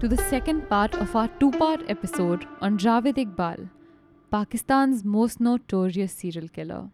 to 0.00 0.06
the 0.06 0.16
second 0.30 0.68
part 0.68 0.94
of 0.94 1.16
our 1.16 1.26
two 1.40 1.50
part 1.50 1.80
episode 1.90 2.46
on 2.60 2.78
Javed 2.78 3.16
Iqbal, 3.16 3.68
Pakistan's 4.30 5.04
most 5.04 5.40
notorious 5.40 6.12
serial 6.12 6.48
killer. 6.48 6.90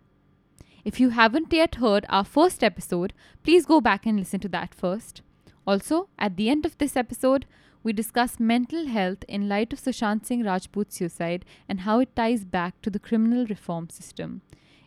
If 0.86 0.98
you 0.98 1.10
haven't 1.10 1.52
yet 1.52 1.74
heard 1.74 2.06
our 2.08 2.24
first 2.24 2.64
episode, 2.64 3.12
please 3.42 3.66
go 3.66 3.82
back 3.82 4.06
and 4.06 4.18
listen 4.18 4.40
to 4.40 4.48
that 4.48 4.72
first. 4.74 5.20
Also, 5.66 6.08
at 6.18 6.38
the 6.38 6.48
end 6.48 6.64
of 6.64 6.78
this 6.78 6.96
episode, 6.96 7.44
we 7.82 7.92
discuss 7.92 8.40
mental 8.40 8.86
health 8.86 9.22
in 9.28 9.50
light 9.50 9.74
of 9.74 9.80
Sushant 9.80 10.24
Singh 10.24 10.42
Rajput's 10.42 10.96
suicide 10.96 11.44
and 11.68 11.80
how 11.80 12.00
it 12.00 12.16
ties 12.16 12.42
back 12.46 12.80
to 12.80 12.88
the 12.88 12.98
criminal 12.98 13.44
reform 13.44 13.90
system. 13.90 14.40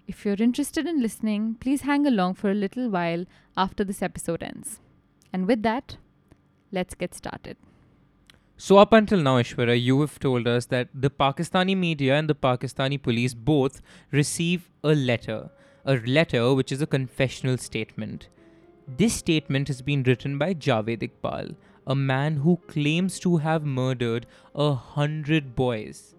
If 0.07 0.25
you're 0.25 0.41
interested 0.41 0.87
in 0.87 1.03
listening, 1.03 1.57
please 1.59 1.81
hang 1.81 2.07
along 2.07 2.33
for 2.33 2.49
a 2.49 2.55
little 2.55 2.89
while 2.89 3.25
after 3.55 3.83
this 3.83 4.01
episode 4.01 4.41
ends. 4.41 4.79
And 5.31 5.45
with 5.45 5.61
that, 5.61 5.97
let's 6.71 6.95
get 6.95 7.13
started. 7.13 7.57
So, 8.59 8.77
up 8.79 8.91
until 8.91 9.21
now, 9.21 9.37
Aishwarya, 9.37 9.79
you 9.79 10.01
have 10.01 10.17
told 10.19 10.47
us 10.47 10.65
that 10.65 10.89
the 10.93 11.11
Pakistani 11.11 11.77
media 11.77 12.15
and 12.15 12.27
the 12.27 12.33
Pakistani 12.33 12.99
police 13.01 13.35
both 13.35 13.81
receive 14.11 14.69
a 14.83 14.95
letter, 14.95 15.51
a 15.85 15.97
letter 15.97 16.55
which 16.55 16.71
is 16.71 16.81
a 16.81 16.87
confessional 16.87 17.57
statement. 17.57 18.29
This 18.87 19.13
statement 19.13 19.67
has 19.67 19.83
been 19.83 20.01
written 20.01 20.39
by 20.39 20.55
Javed 20.55 21.07
Iqbal, 21.07 21.55
a 21.85 21.95
man 21.95 22.37
who 22.37 22.57
claims 22.67 23.19
to 23.19 23.37
have 23.37 23.63
murdered 23.63 24.25
a 24.55 24.73
hundred 24.73 25.55
boys. 25.55 26.15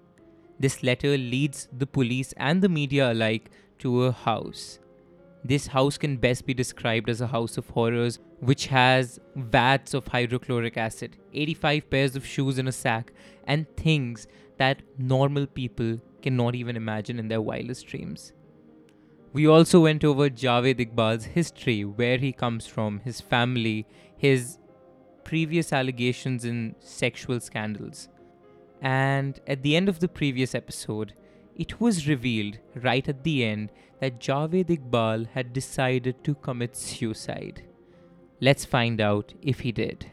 This 0.60 0.84
letter 0.84 1.18
leads 1.18 1.68
the 1.76 1.86
police 1.86 2.32
and 2.36 2.62
the 2.62 2.68
media 2.68 3.12
alike 3.12 3.50
to 3.80 4.04
a 4.04 4.12
house. 4.12 4.78
This 5.44 5.68
house 5.68 5.96
can 5.96 6.16
best 6.16 6.46
be 6.46 6.54
described 6.54 7.08
as 7.08 7.20
a 7.20 7.26
house 7.26 7.56
of 7.56 7.68
horrors, 7.70 8.18
which 8.40 8.66
has 8.66 9.20
vats 9.36 9.94
of 9.94 10.08
hydrochloric 10.08 10.76
acid, 10.76 11.16
85 11.32 11.90
pairs 11.90 12.16
of 12.16 12.26
shoes 12.26 12.58
in 12.58 12.68
a 12.68 12.72
sack, 12.72 13.12
and 13.46 13.66
things 13.76 14.26
that 14.58 14.82
normal 14.98 15.46
people 15.46 16.00
cannot 16.22 16.54
even 16.54 16.76
imagine 16.76 17.18
in 17.18 17.28
their 17.28 17.40
wildest 17.40 17.86
dreams. 17.86 18.32
We 19.32 19.46
also 19.46 19.80
went 19.80 20.04
over 20.04 20.28
Javed 20.28 20.80
Iqbal's 20.80 21.26
history, 21.26 21.84
where 21.84 22.18
he 22.18 22.32
comes 22.32 22.66
from, 22.66 23.00
his 23.00 23.20
family, 23.20 23.86
his 24.16 24.58
previous 25.22 25.72
allegations 25.72 26.44
in 26.44 26.74
sexual 26.80 27.38
scandals. 27.38 28.08
And 28.80 29.38
at 29.46 29.62
the 29.62 29.76
end 29.76 29.88
of 29.88 30.00
the 30.00 30.08
previous 30.08 30.54
episode, 30.54 31.14
it 31.56 31.80
was 31.80 32.08
revealed 32.08 32.58
right 32.74 33.06
at 33.08 33.24
the 33.24 33.44
end 33.44 33.70
that 34.00 34.20
Javed 34.20 34.66
Iqbal 34.66 35.28
had 35.28 35.52
decided 35.52 36.22
to 36.24 36.34
commit 36.34 36.76
suicide. 36.76 37.62
Let's 38.40 38.64
find 38.64 39.00
out 39.00 39.34
if 39.42 39.60
he 39.60 39.72
did. 39.72 40.10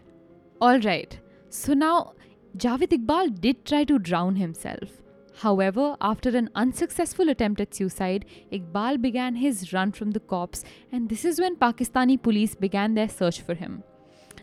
Alright, 0.62 1.20
so 1.50 1.74
now 1.74 2.14
Javed 2.58 2.90
Iqbal 2.90 3.40
did 3.40 3.66
try 3.66 3.84
to 3.84 4.00
drown 4.00 4.36
himself. 4.38 5.02
However, 5.40 5.98
after 6.00 6.30
an 6.30 6.50
unsuccessful 6.56 7.30
attempt 7.30 7.60
at 7.60 7.76
suicide, 7.76 8.26
Iqbal 8.52 9.02
began 9.02 9.36
his 9.36 9.74
run 9.74 9.92
from 9.92 10.12
the 10.12 10.22
cops, 10.22 10.64
and 10.92 11.10
this 11.10 11.26
is 11.26 11.40
when 11.40 11.58
Pakistani 11.58 12.22
police 12.22 12.56
began 12.56 12.94
their 12.94 13.10
search 13.10 13.42
for 13.42 13.54
him. 13.54 13.84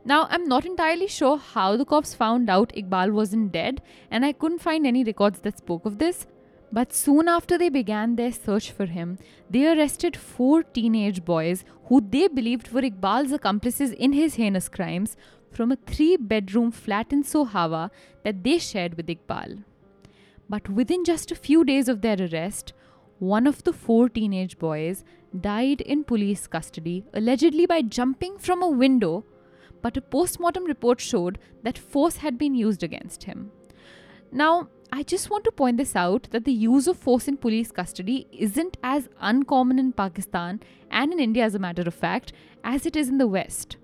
Now, 0.05 0.27
I'm 0.31 0.45
not 0.45 0.67
entirely 0.67 1.07
sure 1.07 1.39
how 1.39 1.77
the 1.77 1.85
cops 1.85 2.13
found 2.13 2.51
out 2.51 2.73
Iqbal 2.77 3.13
wasn't 3.13 3.53
dead, 3.53 3.81
and 4.11 4.25
I 4.25 4.33
couldn't 4.33 4.61
find 4.61 4.87
any 4.87 5.03
records 5.03 5.39
that 5.41 5.59
spoke 5.59 5.87
of 5.87 5.99
this, 5.99 6.27
but 6.73 6.93
soon 6.93 7.29
after 7.29 7.59
they 7.59 7.69
began 7.69 8.17
their 8.17 8.33
search 8.33 8.71
for 8.73 8.87
him, 8.87 9.19
they 9.51 9.67
arrested 9.67 10.17
four 10.17 10.63
teenage 10.63 11.25
boys 11.25 11.65
who 11.87 12.01
they 12.01 12.29
believed 12.29 12.73
were 12.73 12.81
Iqbal's 12.81 13.33
accomplices 13.33 13.91
in 13.93 14.15
his 14.15 14.37
heinous 14.37 14.69
crimes 14.69 15.17
from 15.51 15.71
a 15.71 15.77
three 15.77 16.17
bedroom 16.17 16.71
flat 16.71 17.13
in 17.13 17.23
Sohawa 17.23 17.91
that 18.25 18.43
they 18.43 18.59
shared 18.59 18.95
with 18.97 19.07
Iqbal. 19.07 19.65
But 20.49 20.71
within 20.71 21.05
just 21.05 21.31
a 21.31 21.37
few 21.37 21.63
days 21.65 21.89
of 21.89 22.01
their 22.01 22.17
arrest, 22.19 22.73
one 23.19 23.47
of 23.47 23.63
the 23.65 23.73
four 23.73 24.09
teenage 24.09 24.59
boys 24.59 25.05
died 25.39 25.83
in 25.83 26.05
police 26.05 26.47
custody, 26.47 27.05
allegedly 27.13 27.67
by 27.67 27.83
jumping 27.83 28.39
from 28.39 28.63
a 28.63 28.69
window, 28.69 29.25
but 29.83 29.97
a 29.97 30.01
post 30.01 30.41
mortem 30.41 30.65
report 30.65 31.01
showed 31.01 31.39
that 31.63 31.79
force 31.79 32.17
had 32.17 32.39
been 32.39 32.55
used 32.55 32.83
against 32.83 33.25
him. 33.25 33.51
Now, 34.31 34.69
I 34.95 35.03
just 35.03 35.31
want 35.31 35.45
to 35.45 35.51
point 35.51 35.79
this 35.79 35.97
out 35.97 36.29
that 36.33 36.45
the 36.45 36.53
use 36.53 36.87
of 36.87 36.99
force 36.99 37.27
in 37.27 37.39
police 37.39 37.73
custody 37.73 38.27
isn't 38.31 38.77
as 38.83 39.09
uncommon 39.23 39.79
in 39.79 39.93
Pakistan 39.93 40.61
and 40.91 41.15
in 41.15 41.19
India, 41.19 41.45
as 41.45 41.55
a 41.55 41.59
matter 41.59 41.81
of 41.81 41.95
fact, 41.95 42.35
as 42.63 42.85
it 42.85 42.95
is 42.95 43.09
in 43.09 43.17
the 43.17 43.27
West. 43.27 43.79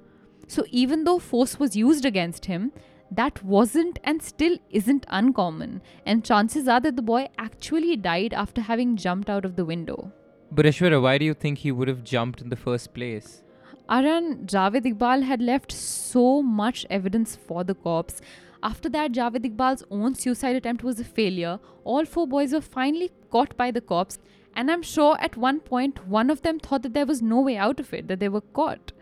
So, 0.48 0.66
even 0.70 1.04
though 1.04 1.18
force 1.18 1.58
was 1.58 1.74
used 1.74 2.04
against 2.04 2.44
him, 2.44 2.72
that 3.10 3.42
wasn't 3.42 3.98
and 4.04 4.22
still 4.22 4.58
isn't 4.68 5.06
uncommon, 5.08 5.80
and 6.04 6.26
chances 6.26 6.68
are 6.68 6.80
that 6.80 6.96
the 6.96 7.08
boy 7.10 7.28
actually 7.38 7.96
died 7.96 8.34
after 8.34 8.60
having 8.60 8.94
jumped 8.96 9.30
out 9.30 9.46
of 9.46 9.56
the 9.56 9.64
window. 9.64 10.12
But 10.52 10.66
Aishwarya, 10.66 11.00
why 11.00 11.16
do 11.16 11.24
you 11.24 11.32
think 11.32 11.58
he 11.58 11.72
would 11.72 11.88
have 11.88 12.04
jumped 12.04 12.42
in 12.42 12.50
the 12.50 12.56
first 12.56 12.92
place? 12.92 13.42
Aryan 13.88 14.44
Javed 14.44 14.84
Iqbal 14.84 15.22
had 15.22 15.40
left 15.40 15.72
so 15.72 16.42
much 16.42 16.84
evidence 16.90 17.34
for 17.34 17.64
the 17.64 17.74
cops 17.74 18.20
after 18.62 18.88
that, 18.88 19.12
Javed 19.12 19.44
Iqbal's 19.44 19.84
own 19.90 20.14
suicide 20.14 20.56
attempt 20.56 20.82
was 20.82 20.98
a 20.98 21.04
failure. 21.04 21.60
All 21.84 22.04
four 22.04 22.26
boys 22.26 22.52
were 22.52 22.60
finally 22.60 23.10
caught 23.30 23.56
by 23.56 23.70
the 23.70 23.80
cops, 23.80 24.18
and 24.54 24.70
I'm 24.70 24.82
sure 24.82 25.16
at 25.20 25.36
one 25.36 25.60
point 25.60 26.06
one 26.08 26.30
of 26.30 26.42
them 26.42 26.58
thought 26.58 26.82
that 26.82 26.94
there 26.94 27.06
was 27.06 27.22
no 27.22 27.40
way 27.40 27.56
out 27.56 27.78
of 27.78 27.94
it, 27.94 28.08
that 28.08 28.20
they 28.20 28.28
were 28.28 28.40
caught. 28.40 28.92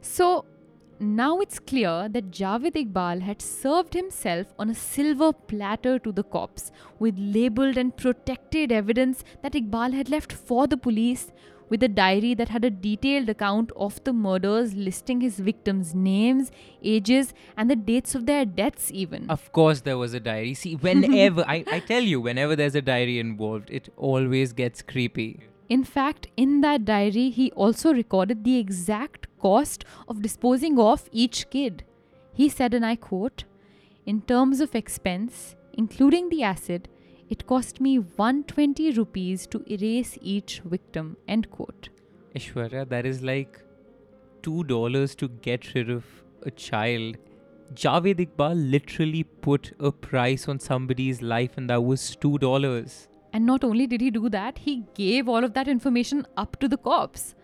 So 0.00 0.44
now 1.00 1.38
it's 1.40 1.58
clear 1.58 2.08
that 2.08 2.30
Javed 2.30 2.74
Iqbal 2.74 3.22
had 3.22 3.40
served 3.40 3.94
himself 3.94 4.48
on 4.58 4.70
a 4.70 4.74
silver 4.74 5.32
platter 5.32 5.98
to 5.98 6.12
the 6.12 6.24
cops 6.24 6.72
with 6.98 7.16
labeled 7.18 7.76
and 7.76 7.96
protected 7.96 8.72
evidence 8.72 9.24
that 9.42 9.52
Iqbal 9.52 9.92
had 9.92 10.08
left 10.08 10.32
for 10.32 10.66
the 10.66 10.76
police, 10.76 11.30
with 11.68 11.82
a 11.82 11.88
diary 11.88 12.34
that 12.34 12.48
had 12.48 12.64
a 12.64 12.70
detailed 12.70 13.28
account 13.28 13.70
of 13.76 14.02
the 14.04 14.12
murders, 14.12 14.74
listing 14.74 15.20
his 15.20 15.38
victims' 15.38 15.94
names, 15.94 16.50
ages, 16.82 17.34
and 17.56 17.70
the 17.70 17.76
dates 17.76 18.14
of 18.14 18.26
their 18.26 18.44
deaths, 18.44 18.90
even. 18.92 19.28
Of 19.30 19.52
course, 19.52 19.80
there 19.82 19.98
was 19.98 20.14
a 20.14 20.20
diary. 20.20 20.54
See, 20.54 20.74
whenever, 20.76 21.44
I, 21.46 21.64
I 21.70 21.80
tell 21.80 22.02
you, 22.02 22.20
whenever 22.20 22.56
there's 22.56 22.74
a 22.74 22.82
diary 22.82 23.18
involved, 23.18 23.70
it 23.70 23.92
always 23.96 24.52
gets 24.52 24.82
creepy. 24.82 25.40
In 25.68 25.84
fact, 25.84 26.28
in 26.36 26.62
that 26.62 26.84
diary, 26.84 27.30
he 27.30 27.50
also 27.52 27.92
recorded 27.92 28.44
the 28.44 28.58
exact 28.58 29.26
cost 29.38 29.84
of 30.08 30.22
disposing 30.22 30.78
of 30.78 31.08
each 31.12 31.50
kid. 31.50 31.84
He 32.32 32.48
said, 32.48 32.72
and 32.72 32.86
I 32.86 32.96
quote, 32.96 33.44
In 34.06 34.22
terms 34.22 34.60
of 34.60 34.74
expense, 34.74 35.56
including 35.74 36.30
the 36.30 36.42
acid, 36.42 36.88
it 37.28 37.46
cost 37.46 37.80
me 37.80 37.98
120 37.98 38.92
rupees 38.92 39.46
to 39.48 39.62
erase 39.70 40.16
each 40.22 40.60
victim. 40.64 41.16
End 41.26 41.50
quote. 41.50 41.90
Aishwarya, 42.34 42.88
that 42.88 43.04
is 43.04 43.22
like 43.22 43.60
$2 44.42 45.16
to 45.16 45.28
get 45.28 45.74
rid 45.74 45.90
of 45.90 46.04
a 46.42 46.50
child. 46.50 47.16
Javed 47.74 48.26
Iqbal 48.26 48.70
literally 48.70 49.24
put 49.24 49.72
a 49.78 49.92
price 49.92 50.48
on 50.48 50.58
somebody's 50.58 51.20
life, 51.20 51.58
and 51.58 51.68
that 51.68 51.84
was 51.84 52.16
$2. 52.16 53.08
And 53.32 53.44
not 53.44 53.62
only 53.62 53.86
did 53.86 54.00
he 54.00 54.10
do 54.10 54.30
that, 54.30 54.58
he 54.58 54.84
gave 54.94 55.28
all 55.28 55.44
of 55.44 55.52
that 55.52 55.68
information 55.68 56.26
up 56.36 56.58
to 56.60 56.68
the 56.68 56.78
cops. 56.78 57.34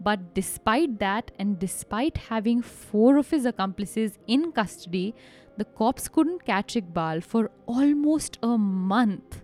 But 0.00 0.34
despite 0.34 0.98
that, 0.98 1.30
and 1.38 1.58
despite 1.58 2.16
having 2.16 2.62
four 2.62 3.18
of 3.18 3.30
his 3.30 3.44
accomplices 3.44 4.18
in 4.26 4.52
custody, 4.52 5.14
the 5.56 5.64
cops 5.64 6.08
couldn't 6.08 6.44
catch 6.44 6.74
Iqbal 6.74 7.22
for 7.22 7.50
almost 7.66 8.38
a 8.42 8.58
month. 8.58 9.42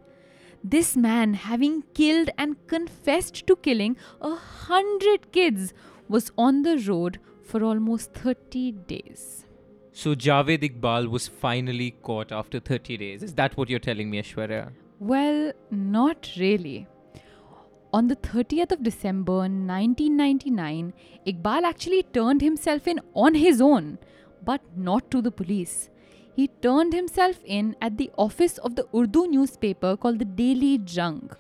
This 0.63 0.97
man, 0.97 1.35
having 1.35 1.83
killed 1.95 2.31
and 2.39 2.57
confessed 2.69 3.47
to 3.47 3.57
killing 3.57 3.97
a 4.21 4.35
hundred 4.35 5.33
kids, 5.33 5.73
was 6.09 6.31
on 6.39 6.63
the 6.63 6.77
road 6.89 7.19
for 7.43 7.65
almost 7.65 8.13
30 8.15 8.73
days. 8.73 9.47
So 9.93 10.15
Javed 10.15 10.63
Iqbal 10.63 11.09
was 11.09 11.29
finally 11.29 11.97
caught 12.03 12.31
after 12.31 12.61
30 12.61 12.97
days. 12.97 13.23
Is 13.23 13.35
that 13.35 13.57
what 13.57 13.69
you're 13.69 13.79
telling 13.79 14.11
me, 14.11 14.23
Aishwarya? 14.23 14.73
Well, 15.01 15.53
not 15.71 16.31
really. 16.39 16.87
On 17.93 18.07
the 18.07 18.17
30th 18.17 18.73
of 18.73 18.83
December 18.83 19.39
1999, 19.39 20.95
Iqbal 21.27 21.65
actually 21.65 22.05
turned 22.05 22.41
himself 22.41 22.87
in 22.87 23.01
on 23.15 23.35
his 23.35 23.61
own, 23.61 23.99
but 24.45 24.61
not 24.77 25.11
to 25.11 25.21
the 25.21 25.31
police 25.31 25.91
he 26.35 26.49
turned 26.49 26.93
himself 26.93 27.39
in 27.45 27.77
at 27.81 27.99
the 27.99 28.11
office 28.17 28.59
of 28.59 28.75
the 28.77 28.87
Urdu 28.95 29.29
newspaper 29.29 29.97
called 29.97 30.19
the 30.19 30.25
Daily 30.25 30.81
Jung. 30.87 31.31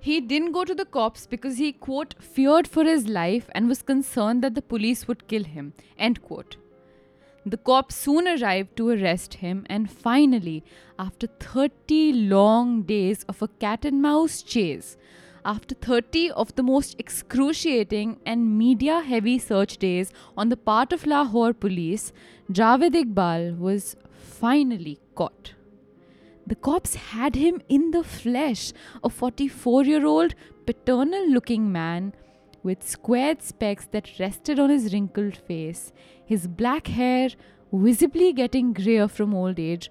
He 0.00 0.20
didn't 0.20 0.52
go 0.52 0.64
to 0.64 0.74
the 0.74 0.84
cops 0.84 1.26
because 1.26 1.58
he, 1.58 1.72
quote, 1.72 2.14
feared 2.20 2.66
for 2.66 2.84
his 2.84 3.06
life 3.06 3.48
and 3.54 3.68
was 3.68 3.82
concerned 3.82 4.42
that 4.42 4.54
the 4.54 4.62
police 4.62 5.06
would 5.06 5.28
kill 5.28 5.44
him, 5.44 5.74
end 5.96 6.22
quote. 6.22 6.56
The 7.44 7.56
cops 7.56 7.96
soon 7.96 8.26
arrived 8.26 8.76
to 8.76 8.88
arrest 8.88 9.34
him, 9.34 9.66
and 9.68 9.90
finally, 9.90 10.64
after 10.98 11.26
30 11.26 12.12
long 12.12 12.82
days 12.82 13.24
of 13.28 13.42
a 13.42 13.48
cat 13.48 13.84
and 13.84 14.00
mouse 14.00 14.42
chase, 14.42 14.96
after 15.44 15.74
30 15.74 16.30
of 16.32 16.54
the 16.54 16.62
most 16.62 16.94
excruciating 16.98 18.20
and 18.24 18.56
media 18.56 19.00
heavy 19.00 19.38
search 19.38 19.78
days 19.78 20.12
on 20.36 20.50
the 20.50 20.56
part 20.56 20.92
of 20.92 21.04
Lahore 21.04 21.52
police, 21.52 22.12
Javed 22.52 22.94
Iqbal 22.94 23.58
was 23.58 23.96
finally 24.42 24.98
caught. 25.14 25.54
The 26.46 26.56
cops 26.56 26.96
had 26.96 27.36
him 27.36 27.60
in 27.68 27.92
the 27.92 28.02
flesh, 28.02 28.72
a 29.04 29.08
44 29.08 29.84
year 29.84 30.04
old 30.04 30.34
paternal 30.66 31.28
looking 31.30 31.70
man 31.70 32.12
with 32.64 32.88
squared 32.88 33.42
specs 33.42 33.86
that 33.92 34.10
rested 34.18 34.58
on 34.58 34.70
his 34.70 34.92
wrinkled 34.92 35.36
face, 35.36 35.92
his 36.24 36.48
black 36.48 36.88
hair 36.88 37.28
visibly 37.72 38.32
getting 38.32 38.72
grayer 38.72 39.08
from 39.08 39.32
old 39.32 39.58
age. 39.60 39.90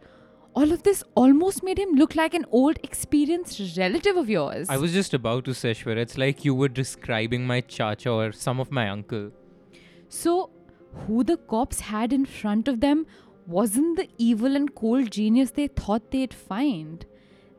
All 0.54 0.74
of 0.74 0.84
this 0.84 1.02
almost 1.16 1.64
made 1.64 1.80
him 1.80 1.92
look 1.96 2.16
like 2.16 2.34
an 2.34 2.46
old, 2.52 2.78
experienced 2.84 3.78
relative 3.78 4.18
of 4.18 4.30
yours. 4.30 4.70
I 4.70 4.76
was 4.76 4.92
just 4.92 5.14
about 5.14 5.46
to 5.46 5.54
say, 5.54 5.72
Shweta, 5.72 5.98
it's 5.98 6.18
like 6.18 6.44
you 6.44 6.54
were 6.54 6.68
describing 6.68 7.48
my 7.48 7.62
chacha 7.62 8.12
or 8.12 8.34
some 8.34 8.60
of 8.60 8.70
my 8.70 8.90
uncle. 8.90 9.32
So, 10.10 10.50
who 11.08 11.24
the 11.24 11.38
cops 11.38 11.80
had 11.80 12.12
in 12.12 12.26
front 12.26 12.68
of 12.68 12.82
them 12.82 13.06
wasn't 13.48 13.98
the 13.98 14.08
evil 14.18 14.56
and 14.56 14.74
cold 14.74 15.12
genius 15.12 15.52
they 15.52 15.68
thought 15.68 16.12
they'd 16.12 16.34
find. 16.34 17.06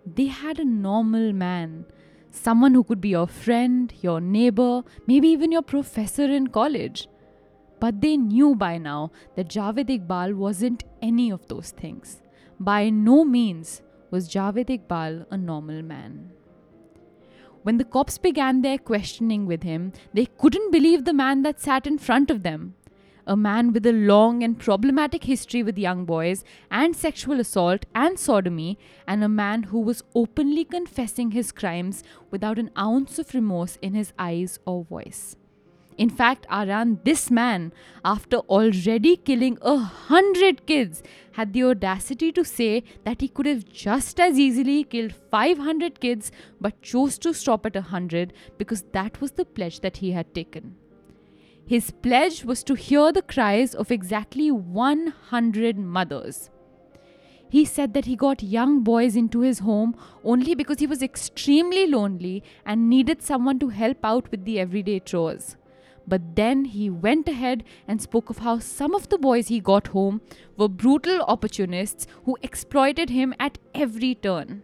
They 0.06 0.26
had 0.26 0.58
a 0.58 0.64
normal 0.64 1.32
man, 1.32 1.86
someone 2.30 2.74
who 2.74 2.84
could 2.84 3.00
be 3.00 3.10
your 3.10 3.26
friend, 3.26 3.92
your 4.00 4.20
neighbor, 4.20 4.82
maybe 5.06 5.28
even 5.28 5.52
your 5.52 5.62
professor 5.62 6.24
in 6.24 6.48
college. 6.48 7.08
But 7.80 8.00
they 8.00 8.16
knew 8.16 8.54
by 8.54 8.78
now 8.78 9.10
that 9.36 9.48
Javed 9.48 9.88
Iqbal 9.88 10.34
wasn't 10.34 10.84
any 11.00 11.30
of 11.30 11.46
those 11.48 11.70
things. 11.70 12.22
By 12.60 12.90
no 12.90 13.24
means 13.24 13.82
was 14.10 14.28
Javed 14.28 14.68
Iqbal 14.68 15.26
a 15.30 15.36
normal 15.36 15.82
man. 15.82 16.32
When 17.62 17.78
the 17.78 17.84
cops 17.84 18.18
began 18.18 18.62
their 18.62 18.78
questioning 18.78 19.46
with 19.46 19.62
him, 19.62 19.92
they 20.12 20.26
couldn't 20.26 20.72
believe 20.72 21.04
the 21.04 21.12
man 21.12 21.42
that 21.42 21.60
sat 21.60 21.86
in 21.86 21.98
front 21.98 22.30
of 22.30 22.42
them 22.42 22.74
a 23.26 23.36
man 23.36 23.72
with 23.72 23.86
a 23.86 23.92
long 23.92 24.42
and 24.42 24.58
problematic 24.58 25.24
history 25.24 25.62
with 25.62 25.78
young 25.78 26.04
boys 26.04 26.44
and 26.70 26.96
sexual 26.96 27.40
assault 27.40 27.86
and 27.94 28.18
sodomy, 28.18 28.78
and 29.06 29.22
a 29.22 29.28
man 29.28 29.64
who 29.64 29.80
was 29.80 30.02
openly 30.14 30.64
confessing 30.64 31.30
his 31.30 31.52
crimes 31.52 32.02
without 32.30 32.58
an 32.58 32.70
ounce 32.78 33.18
of 33.18 33.34
remorse 33.34 33.76
in 33.82 33.94
his 33.94 34.12
eyes 34.18 34.58
or 34.66 34.84
voice. 34.84 35.36
In 35.98 36.08
fact, 36.08 36.46
Aryan, 36.48 37.00
this 37.04 37.30
man, 37.30 37.72
after 38.04 38.38
already 38.38 39.16
killing 39.16 39.58
a 39.60 39.76
hundred 39.76 40.66
kids, 40.66 41.02
had 41.32 41.52
the 41.52 41.64
audacity 41.64 42.32
to 42.32 42.44
say 42.44 42.82
that 43.04 43.20
he 43.20 43.28
could 43.28 43.46
have 43.46 43.64
just 43.66 44.18
as 44.18 44.38
easily 44.38 44.84
killed 44.84 45.12
500 45.30 46.00
kids 46.00 46.32
but 46.60 46.80
chose 46.82 47.18
to 47.18 47.34
stop 47.34 47.66
at 47.66 47.76
a 47.76 47.82
hundred 47.82 48.32
because 48.58 48.82
that 48.92 49.20
was 49.20 49.32
the 49.32 49.44
pledge 49.44 49.80
that 49.80 49.98
he 49.98 50.12
had 50.12 50.34
taken. 50.34 50.76
His 51.66 51.90
pledge 51.90 52.44
was 52.44 52.62
to 52.64 52.74
hear 52.74 53.12
the 53.12 53.22
cries 53.22 53.74
of 53.74 53.90
exactly 53.90 54.50
100 54.50 55.78
mothers. 55.78 56.50
He 57.48 57.64
said 57.64 57.92
that 57.94 58.06
he 58.06 58.16
got 58.16 58.42
young 58.42 58.82
boys 58.82 59.14
into 59.14 59.40
his 59.40 59.58
home 59.58 59.94
only 60.24 60.54
because 60.54 60.80
he 60.80 60.86
was 60.86 61.02
extremely 61.02 61.86
lonely 61.86 62.42
and 62.64 62.88
needed 62.88 63.22
someone 63.22 63.58
to 63.58 63.68
help 63.68 63.98
out 64.02 64.30
with 64.30 64.44
the 64.44 64.58
everyday 64.58 65.00
chores. 65.00 65.56
But 66.06 66.34
then 66.34 66.64
he 66.64 66.90
went 66.90 67.28
ahead 67.28 67.62
and 67.86 68.02
spoke 68.02 68.30
of 68.30 68.38
how 68.38 68.58
some 68.58 68.94
of 68.94 69.08
the 69.08 69.18
boys 69.18 69.48
he 69.48 69.60
got 69.60 69.88
home 69.88 70.20
were 70.56 70.68
brutal 70.68 71.20
opportunists 71.22 72.06
who 72.24 72.38
exploited 72.42 73.10
him 73.10 73.34
at 73.38 73.58
every 73.74 74.14
turn. 74.14 74.62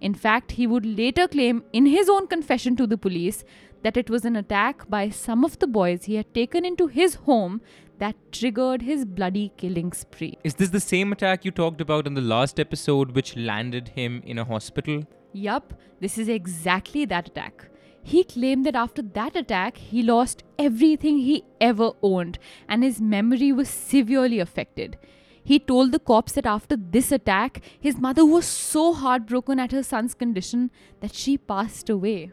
In 0.00 0.14
fact, 0.14 0.52
he 0.52 0.66
would 0.66 0.86
later 0.86 1.28
claim 1.28 1.62
in 1.72 1.86
his 1.86 2.08
own 2.08 2.26
confession 2.26 2.74
to 2.76 2.86
the 2.86 2.98
police 2.98 3.44
that 3.82 3.96
it 3.96 4.08
was 4.08 4.24
an 4.24 4.36
attack 4.36 4.88
by 4.88 5.08
some 5.08 5.44
of 5.44 5.58
the 5.58 5.66
boys 5.66 6.04
he 6.04 6.14
had 6.14 6.32
taken 6.34 6.64
into 6.64 6.86
his 6.86 7.14
home 7.14 7.60
that 7.98 8.16
triggered 8.32 8.82
his 8.82 9.04
bloody 9.04 9.52
killing 9.56 9.92
spree. 9.92 10.38
Is 10.44 10.54
this 10.54 10.70
the 10.70 10.80
same 10.80 11.12
attack 11.12 11.44
you 11.44 11.50
talked 11.50 11.80
about 11.80 12.06
in 12.06 12.14
the 12.14 12.20
last 12.20 12.58
episode, 12.58 13.12
which 13.12 13.36
landed 13.36 13.88
him 13.88 14.22
in 14.24 14.38
a 14.38 14.44
hospital? 14.44 15.04
Yup, 15.32 15.74
this 16.00 16.18
is 16.18 16.28
exactly 16.28 17.04
that 17.04 17.28
attack. 17.28 17.68
He 18.02 18.24
claimed 18.24 18.66
that 18.66 18.74
after 18.74 19.02
that 19.02 19.36
attack, 19.36 19.76
he 19.76 20.02
lost 20.02 20.42
everything 20.58 21.18
he 21.18 21.44
ever 21.60 21.92
owned 22.02 22.38
and 22.68 22.82
his 22.82 23.00
memory 23.00 23.52
was 23.52 23.68
severely 23.68 24.40
affected. 24.40 24.98
He 25.44 25.58
told 25.58 25.92
the 25.92 25.98
cops 25.98 26.32
that 26.32 26.46
after 26.46 26.76
this 26.76 27.12
attack, 27.12 27.62
his 27.80 27.98
mother 27.98 28.24
was 28.24 28.44
so 28.44 28.92
heartbroken 28.92 29.58
at 29.58 29.72
her 29.72 29.82
son's 29.82 30.14
condition 30.14 30.70
that 31.00 31.14
she 31.14 31.38
passed 31.38 31.88
away. 31.88 32.32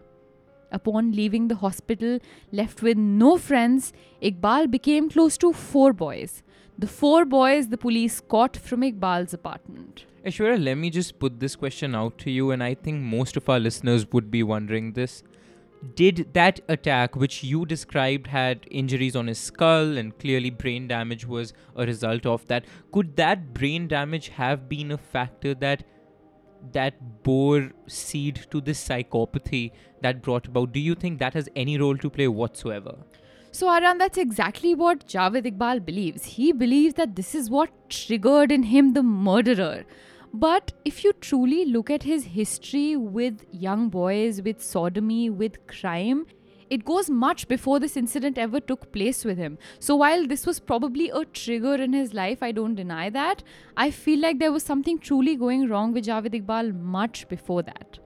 Upon 0.72 1.12
leaving 1.12 1.48
the 1.48 1.56
hospital, 1.56 2.20
left 2.52 2.82
with 2.82 2.98
no 2.98 3.38
friends, 3.38 3.92
Iqbal 4.22 4.70
became 4.70 5.10
close 5.10 5.38
to 5.40 5.52
four 5.52 5.94
boys. 5.94 6.44
The 6.78 6.88
four 6.88 7.26
boys 7.26 7.70
the 7.70 7.78
police 7.78 8.22
caught 8.22 8.56
from 8.56 8.82
Iqbal's 8.82 9.34
apartment. 9.34 10.06
Aishwarya, 10.26 10.64
let 10.64 10.76
me 10.76 10.90
just 10.90 11.18
put 11.18 11.40
this 11.40 11.56
question 11.56 11.96
out 11.96 12.18
to 12.20 12.30
you, 12.30 12.52
and 12.52 12.64
I 12.64 12.76
think 12.76 13.02
most 13.02 13.36
of 13.36 13.50
our 13.50 13.60
listeners 13.60 14.06
would 14.12 14.30
be 14.30 14.44
wondering 14.44 14.94
this. 14.94 15.24
Did 15.96 16.34
that 16.34 16.60
attack, 16.68 17.16
which 17.16 17.42
you 17.42 17.66
described 17.66 18.28
had 18.28 18.66
injuries 18.70 19.16
on 19.16 19.28
his 19.28 19.40
skull 19.40 19.98
and 19.98 20.18
clearly 20.20 20.50
brain 20.50 20.90
damage 20.90 21.26
was 21.26 21.54
a 21.76 21.86
result 21.86 22.26
of 22.26 22.46
that, 22.48 22.66
could 22.92 23.16
that 23.16 23.54
brain 23.54 23.88
damage 23.88 24.28
have 24.30 24.68
been 24.68 24.92
a 24.92 24.98
factor 24.98 25.54
that 25.56 25.86
that 26.74 27.24
bore 27.24 27.72
seed 27.88 28.46
to 28.52 28.62
this 28.62 28.86
psychopathy 28.88 29.72
that 30.02 30.22
brought 30.22 30.48
about? 30.48 30.72
Do 30.72 30.80
you 30.80 30.96
think 30.96 31.20
that 31.20 31.34
has 31.34 31.50
any 31.56 31.78
role 31.78 31.98
to 31.98 32.10
play 32.10 32.28
whatsoever? 32.28 32.96
So, 33.52 33.68
Aryan, 33.68 33.98
that's 33.98 34.18
exactly 34.18 34.76
what 34.76 35.08
Javed 35.08 35.46
Iqbal 35.46 35.84
believes. 35.84 36.24
He 36.24 36.52
believes 36.52 36.94
that 36.96 37.16
this 37.16 37.34
is 37.34 37.50
what 37.50 37.72
triggered 37.90 38.52
in 38.52 38.64
him 38.64 38.94
the 38.94 39.02
murderer. 39.02 39.86
But 40.32 40.72
if 40.86 41.04
you 41.04 41.14
truly 41.14 41.66
look 41.66 41.90
at 41.90 42.04
his 42.04 42.24
history 42.26 42.96
with 42.96 43.46
young 43.52 43.90
boys, 43.90 44.44
with 44.44 44.62
sodomy, 44.62 45.32
with 45.32 45.66
crime, 45.66 46.28
it 46.70 46.86
goes 46.86 47.10
much 47.10 47.48
before 47.48 47.80
this 47.80 47.98
incident 47.98 48.38
ever 48.38 48.60
took 48.60 48.92
place 48.92 49.26
with 49.26 49.38
him. 49.38 49.58
So 49.80 49.96
while 49.96 50.28
this 50.28 50.46
was 50.46 50.60
probably 50.60 51.10
a 51.10 51.26
trigger 51.26 51.76
in 51.76 51.94
his 51.94 52.14
life, 52.14 52.44
I 52.44 52.52
don't 52.52 52.76
deny 52.76 53.10
that. 53.10 53.44
I 53.76 53.92
feel 53.92 54.20
like 54.20 54.40
there 54.40 54.52
was 54.52 54.64
something 54.64 55.00
truly 55.00 55.36
going 55.36 55.68
wrong 55.68 55.94
with 55.94 56.06
Javed 56.06 56.42
Iqbal 56.42 56.80
much 56.80 57.28
before 57.28 57.64
that. 57.64 58.00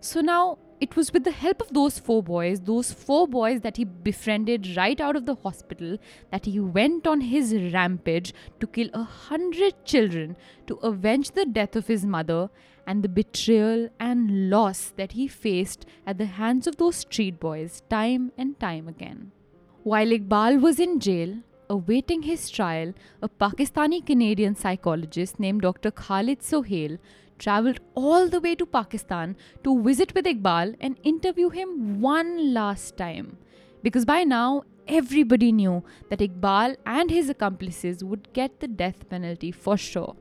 So 0.00 0.20
now 0.20 0.58
it 0.80 0.96
was 0.96 1.12
with 1.12 1.24
the 1.24 1.30
help 1.30 1.60
of 1.60 1.74
those 1.74 1.98
four 1.98 2.22
boys, 2.22 2.60
those 2.60 2.90
four 2.90 3.28
boys 3.28 3.60
that 3.60 3.76
he 3.76 3.84
befriended 3.84 4.76
right 4.76 4.98
out 4.98 5.14
of 5.14 5.26
the 5.26 5.34
hospital, 5.34 5.98
that 6.30 6.46
he 6.46 6.58
went 6.58 7.06
on 7.06 7.20
his 7.20 7.52
rampage 7.74 8.32
to 8.60 8.66
kill 8.66 8.88
a 8.94 9.02
hundred 9.02 9.74
children 9.84 10.36
to 10.66 10.76
avenge 10.76 11.32
the 11.32 11.44
death 11.44 11.76
of 11.76 11.86
his 11.86 12.06
mother 12.06 12.48
and 12.86 13.02
the 13.02 13.08
betrayal 13.08 13.88
and 13.98 14.50
loss 14.50 14.92
that 14.96 15.12
he 15.12 15.28
faced 15.28 15.86
at 16.06 16.18
the 16.18 16.26
hands 16.26 16.66
of 16.66 16.76
those 16.76 16.96
street 16.96 17.38
boys 17.40 17.82
time 17.88 18.32
and 18.36 18.58
time 18.60 18.88
again. 18.88 19.32
While 19.82 20.08
Iqbal 20.08 20.60
was 20.60 20.78
in 20.78 21.00
jail, 21.00 21.38
awaiting 21.68 22.22
his 22.22 22.50
trial, 22.50 22.92
a 23.22 23.28
Pakistani 23.28 24.04
Canadian 24.04 24.54
psychologist 24.54 25.38
named 25.40 25.62
Dr. 25.62 25.90
Khalid 25.90 26.42
Sohail 26.42 26.98
traveled 27.38 27.80
all 27.94 28.28
the 28.28 28.40
way 28.40 28.54
to 28.54 28.66
Pakistan 28.66 29.36
to 29.64 29.82
visit 29.82 30.14
with 30.14 30.26
Iqbal 30.26 30.76
and 30.80 30.98
interview 31.02 31.48
him 31.48 32.00
one 32.00 32.52
last 32.52 32.96
time. 32.96 33.38
Because 33.82 34.04
by 34.04 34.24
now, 34.24 34.64
everybody 34.86 35.52
knew 35.52 35.82
that 36.10 36.18
Iqbal 36.18 36.76
and 36.84 37.10
his 37.10 37.30
accomplices 37.30 38.04
would 38.04 38.32
get 38.32 38.60
the 38.60 38.68
death 38.68 39.08
penalty 39.08 39.50
for 39.50 39.76
sure. 39.76 40.16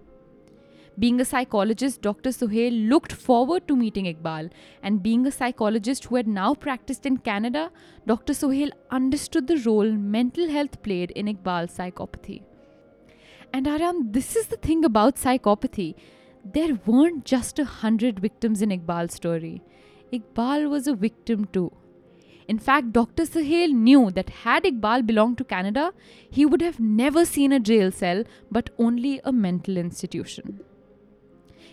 Being 1.00 1.22
a 1.22 1.26
psychologist, 1.26 2.02
Dr. 2.02 2.32
Sohail 2.34 2.74
looked 2.74 3.14
forward 3.14 3.68
to 3.68 3.76
meeting 3.76 4.06
Iqbal, 4.06 4.52
and 4.84 5.02
being 5.02 5.26
a 5.26 5.32
psychologist 5.32 6.06
who 6.06 6.18
had 6.18 6.28
now 6.28 6.54
practiced 6.54 7.06
in 7.06 7.18
Canada, 7.18 7.72
Dr. 8.06 8.34
Sohail 8.34 8.70
understood 8.92 9.48
the 9.48 9.58
role 9.66 9.92
mental 9.92 10.50
health 10.50 10.82
played 10.84 11.12
in 11.12 11.28
Iqbal's 11.28 11.78
psychopathy. 11.78 12.42
And 13.54 13.68
Aryan, 13.68 14.12
this 14.12 14.36
is 14.36 14.48
the 14.48 14.58
thing 14.58 14.84
about 14.84 15.16
psychopathy 15.16 15.96
there 16.44 16.80
weren't 16.86 17.26
just 17.26 17.60
a 17.60 17.66
hundred 17.66 18.20
victims 18.20 18.62
in 18.62 18.70
Iqbal's 18.70 19.14
story. 19.14 19.62
Iqbal 20.14 20.70
was 20.70 20.88
a 20.88 20.96
victim 20.96 21.46
too. 21.46 21.72
In 22.48 22.58
fact, 22.58 22.94
Dr. 22.94 23.26
Sohail 23.26 23.70
knew 23.70 24.10
that 24.12 24.30
had 24.30 24.64
Iqbal 24.64 25.06
belonged 25.06 25.38
to 25.38 25.44
Canada, 25.44 25.94
he 26.32 26.46
would 26.46 26.62
have 26.62 26.80
never 26.80 27.26
seen 27.26 27.52
a 27.52 27.60
jail 27.60 27.92
cell 27.92 28.24
but 28.50 28.72
only 28.80 29.22
a 29.24 29.32
mental 29.32 29.78
institution. 29.78 30.62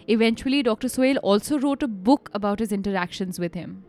Eventually, 0.08 0.62
Dr. 0.62 0.88
Sohail 0.88 1.16
also 1.18 1.58
wrote 1.58 1.82
a 1.82 1.88
book 1.88 2.30
about 2.32 2.60
his 2.60 2.72
interactions 2.72 3.38
with 3.40 3.54
him. 3.54 3.84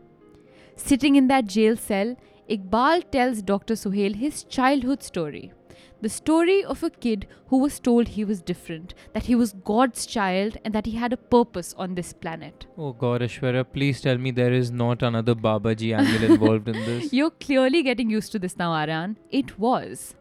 Sitting 0.76 1.16
in 1.16 1.28
that 1.28 1.46
jail 1.46 1.76
cell, 1.76 2.16
Iqbal 2.50 3.10
tells 3.10 3.42
Dr. 3.42 3.76
Sohail 3.76 4.14
his 4.14 4.42
childhood 4.44 5.02
story 5.02 5.52
The 6.00 6.08
story 6.08 6.64
of 6.64 6.82
a 6.82 6.90
kid 6.90 7.26
who 7.48 7.58
was 7.58 7.78
told 7.80 8.08
he 8.08 8.24
was 8.24 8.40
different, 8.40 8.94
that 9.14 9.24
he 9.24 9.34
was 9.34 9.52
God's 9.70 10.06
child, 10.06 10.56
and 10.64 10.74
that 10.74 10.86
he 10.86 10.92
had 10.92 11.12
a 11.12 11.16
purpose 11.16 11.74
on 11.76 11.94
this 11.96 12.12
planet. 12.12 12.66
Oh 12.76 12.92
God, 12.92 13.20
Aishwarya, 13.20 13.64
please 13.72 14.00
tell 14.00 14.16
me 14.16 14.30
there 14.30 14.52
is 14.52 14.70
not 14.70 15.02
another 15.02 15.34
Babaji 15.34 15.96
angle 15.96 16.30
involved 16.30 16.68
in 16.68 16.84
this. 16.84 17.12
You're 17.20 17.30
clearly 17.30 17.82
getting 17.82 18.10
used 18.10 18.30
to 18.32 18.38
this 18.38 18.56
now, 18.56 18.72
Aryan. 18.72 19.18
It 19.30 19.58
was. 19.58 20.14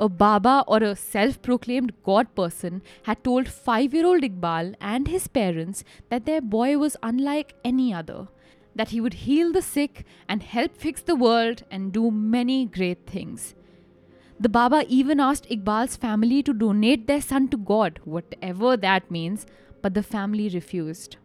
A 0.00 0.08
Baba 0.08 0.64
or 0.68 0.78
a 0.78 0.94
self 0.94 1.42
proclaimed 1.42 1.92
God 2.04 2.32
person 2.36 2.82
had 3.02 3.24
told 3.24 3.48
five 3.48 3.92
year 3.92 4.06
old 4.06 4.22
Iqbal 4.22 4.76
and 4.80 5.08
his 5.08 5.26
parents 5.26 5.82
that 6.08 6.24
their 6.24 6.40
boy 6.40 6.78
was 6.78 6.96
unlike 7.02 7.56
any 7.64 7.92
other, 7.92 8.28
that 8.76 8.90
he 8.90 9.00
would 9.00 9.14
heal 9.14 9.52
the 9.52 9.60
sick 9.60 10.04
and 10.28 10.44
help 10.44 10.76
fix 10.76 11.02
the 11.02 11.16
world 11.16 11.64
and 11.68 11.92
do 11.92 12.12
many 12.12 12.64
great 12.64 13.06
things. 13.06 13.56
The 14.38 14.48
Baba 14.48 14.84
even 14.88 15.18
asked 15.18 15.48
Iqbal's 15.50 15.96
family 15.96 16.44
to 16.44 16.52
donate 16.54 17.08
their 17.08 17.20
son 17.20 17.48
to 17.48 17.56
God, 17.56 17.98
whatever 18.04 18.76
that 18.76 19.10
means, 19.10 19.46
but 19.82 19.94
the 19.94 20.02
family 20.04 20.48
refused. 20.48 21.16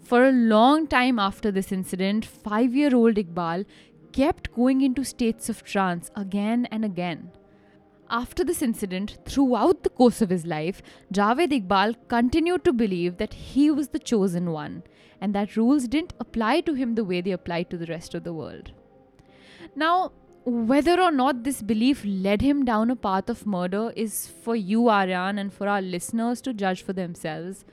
For 0.00 0.28
a 0.28 0.32
long 0.32 0.86
time 0.86 1.18
after 1.18 1.50
this 1.50 1.72
incident, 1.72 2.24
five 2.24 2.72
year 2.72 2.94
old 2.94 3.16
Iqbal 3.16 3.66
kept 4.12 4.54
going 4.54 4.80
into 4.80 5.04
states 5.04 5.48
of 5.48 5.64
trance 5.64 6.12
again 6.14 6.68
and 6.70 6.84
again. 6.84 7.32
After 8.12 8.42
this 8.42 8.60
incident, 8.60 9.18
throughout 9.24 9.84
the 9.84 9.88
course 9.88 10.20
of 10.20 10.30
his 10.30 10.44
life, 10.44 10.82
Javed 11.14 11.52
Iqbal 11.52 11.94
continued 12.08 12.64
to 12.64 12.72
believe 12.72 13.18
that 13.18 13.34
he 13.34 13.70
was 13.70 13.90
the 13.90 14.00
chosen 14.00 14.50
one 14.50 14.82
and 15.20 15.32
that 15.32 15.56
rules 15.56 15.86
didn't 15.86 16.14
apply 16.18 16.62
to 16.62 16.74
him 16.74 16.96
the 16.96 17.04
way 17.04 17.20
they 17.20 17.30
applied 17.30 17.70
to 17.70 17.78
the 17.78 17.86
rest 17.86 18.14
of 18.16 18.24
the 18.24 18.32
world. 18.32 18.72
Now, 19.76 20.10
whether 20.44 21.00
or 21.00 21.12
not 21.12 21.44
this 21.44 21.62
belief 21.62 22.02
led 22.04 22.42
him 22.42 22.64
down 22.64 22.90
a 22.90 22.96
path 22.96 23.30
of 23.30 23.46
murder 23.46 23.92
is 23.94 24.26
for 24.26 24.56
you, 24.56 24.88
Aryan, 24.88 25.38
and 25.38 25.52
for 25.52 25.68
our 25.68 25.80
listeners 25.80 26.40
to 26.40 26.52
judge 26.52 26.82
for 26.82 26.92
themselves. 26.92 27.64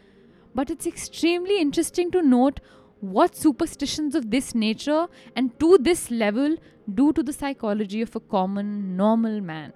But 0.54 0.70
it's 0.70 0.86
extremely 0.86 1.60
interesting 1.60 2.12
to 2.12 2.22
note 2.22 2.60
what 3.00 3.36
superstitions 3.36 4.14
of 4.14 4.30
this 4.30 4.54
nature 4.54 5.08
and 5.36 5.60
to 5.60 5.80
this 5.80 6.12
level 6.12 6.58
do 6.94 7.12
to 7.14 7.24
the 7.24 7.34
psychology 7.34 8.04
of 8.04 8.16
a 8.16 8.20
common, 8.20 8.96
normal 8.96 9.42
man. 9.42 9.74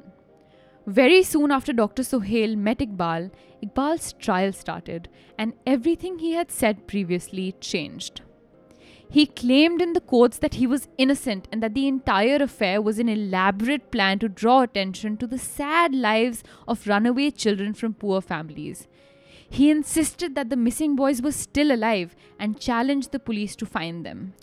Very 0.87 1.21
soon 1.21 1.51
after 1.51 1.73
Dr. 1.73 2.03
Sohail 2.03 2.55
met 2.55 2.79
Iqbal, 2.79 3.31
Iqbal's 3.63 4.13
trial 4.13 4.51
started, 4.51 5.09
and 5.37 5.53
everything 5.65 6.19
he 6.19 6.33
had 6.33 6.49
said 6.49 6.87
previously 6.87 7.53
changed. 7.59 8.21
He 9.09 9.25
claimed 9.25 9.81
in 9.81 9.93
the 9.93 10.01
courts 10.01 10.37
that 10.37 10.55
he 10.55 10.65
was 10.65 10.87
innocent 10.97 11.47
and 11.51 11.61
that 11.61 11.73
the 11.73 11.87
entire 11.87 12.37
affair 12.37 12.81
was 12.81 12.97
an 12.97 13.09
elaborate 13.09 13.91
plan 13.91 14.19
to 14.19 14.29
draw 14.29 14.61
attention 14.61 15.17
to 15.17 15.27
the 15.27 15.37
sad 15.37 15.93
lives 15.93 16.43
of 16.67 16.87
runaway 16.87 17.29
children 17.29 17.73
from 17.73 17.93
poor 17.93 18.21
families. 18.21 18.87
He 19.49 19.69
insisted 19.69 20.33
that 20.35 20.49
the 20.49 20.55
missing 20.55 20.95
boys 20.95 21.21
were 21.21 21.33
still 21.33 21.73
alive 21.73 22.15
and 22.39 22.59
challenged 22.59 23.11
the 23.11 23.19
police 23.19 23.53
to 23.57 23.65
find 23.65 24.05
them. 24.05 24.33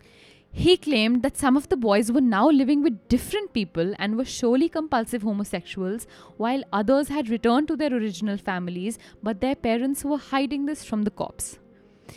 He 0.59 0.77
claimed 0.77 1.23
that 1.23 1.37
some 1.37 1.57
of 1.57 1.69
the 1.69 1.77
boys 1.77 2.11
were 2.11 2.21
now 2.21 2.50
living 2.50 2.83
with 2.83 3.07
different 3.07 3.53
people 3.53 3.95
and 3.97 4.17
were 4.17 4.25
surely 4.25 4.69
compulsive 4.69 5.23
homosexuals, 5.23 6.09
while 6.37 6.65
others 6.73 7.07
had 7.07 7.29
returned 7.29 7.69
to 7.69 7.77
their 7.77 7.93
original 7.93 8.37
families, 8.37 8.99
but 9.23 9.41
their 9.41 9.55
parents 9.55 10.05
were 10.05 10.19
hiding 10.19 10.67
this 10.67 10.85
from 10.85 11.05
the 11.05 11.12
cops. 11.12 11.61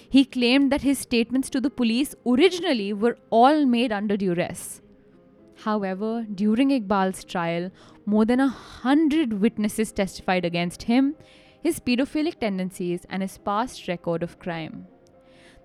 He 0.09 0.25
claimed 0.25 0.71
that 0.71 0.81
his 0.81 0.97
statements 0.97 1.51
to 1.51 1.61
the 1.61 1.69
police 1.69 2.15
originally 2.25 2.93
were 2.93 3.19
all 3.29 3.67
made 3.67 3.91
under 3.91 4.17
duress. 4.17 4.81
However, 5.57 6.25
during 6.33 6.69
Iqbal's 6.69 7.23
trial, 7.23 7.69
more 8.07 8.25
than 8.25 8.39
a 8.39 8.47
hundred 8.47 9.33
witnesses 9.33 9.91
testified 9.91 10.45
against 10.45 10.81
him, 10.83 11.15
his 11.61 11.79
pedophilic 11.79 12.39
tendencies, 12.39 13.05
and 13.07 13.21
his 13.21 13.37
past 13.37 13.87
record 13.87 14.23
of 14.23 14.39
crime. 14.39 14.87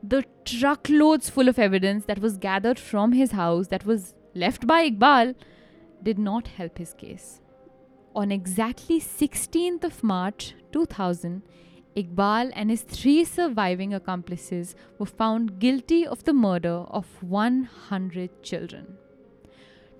The 0.08 0.24
truckloads 0.44 1.28
full 1.28 1.48
of 1.48 1.58
evidence 1.58 2.04
that 2.04 2.20
was 2.20 2.36
gathered 2.36 2.78
from 2.78 3.10
his 3.10 3.32
house 3.32 3.66
that 3.68 3.84
was 3.84 4.14
left 4.36 4.64
by 4.64 4.88
Iqbal 4.88 5.34
did 6.00 6.16
not 6.16 6.46
help 6.46 6.78
his 6.78 6.92
case. 6.94 7.40
On 8.14 8.30
exactly 8.30 9.00
16th 9.00 9.82
of 9.82 10.04
March 10.04 10.54
2000, 10.70 11.42
Iqbal 11.96 12.52
and 12.54 12.70
his 12.70 12.82
three 12.82 13.24
surviving 13.24 13.94
accomplices 13.94 14.76
were 15.00 15.06
found 15.06 15.58
guilty 15.58 16.06
of 16.06 16.22
the 16.22 16.32
murder 16.32 16.84
of 17.00 17.06
100 17.22 18.44
children. 18.44 18.98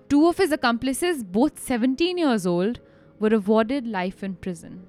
Two 0.07 0.25
of 0.27 0.37
his 0.37 0.53
accomplices, 0.53 1.21
both 1.21 1.59
17 1.59 2.17
years 2.17 2.47
old, 2.47 2.79
were 3.19 3.33
awarded 3.33 3.85
life 3.85 4.23
in 4.23 4.35
prison, 4.35 4.87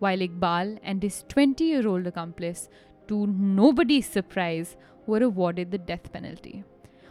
while 0.00 0.18
Iqbal 0.18 0.80
and 0.82 1.04
his 1.04 1.24
20 1.28 1.62
year 1.62 1.86
old 1.86 2.08
accomplice, 2.08 2.68
to 3.08 3.26
nobody's 3.26 4.06
surprise, 4.06 4.76
were 5.06 5.22
awarded 5.22 5.70
the 5.70 5.78
death 5.78 6.12
penalty. 6.12 6.64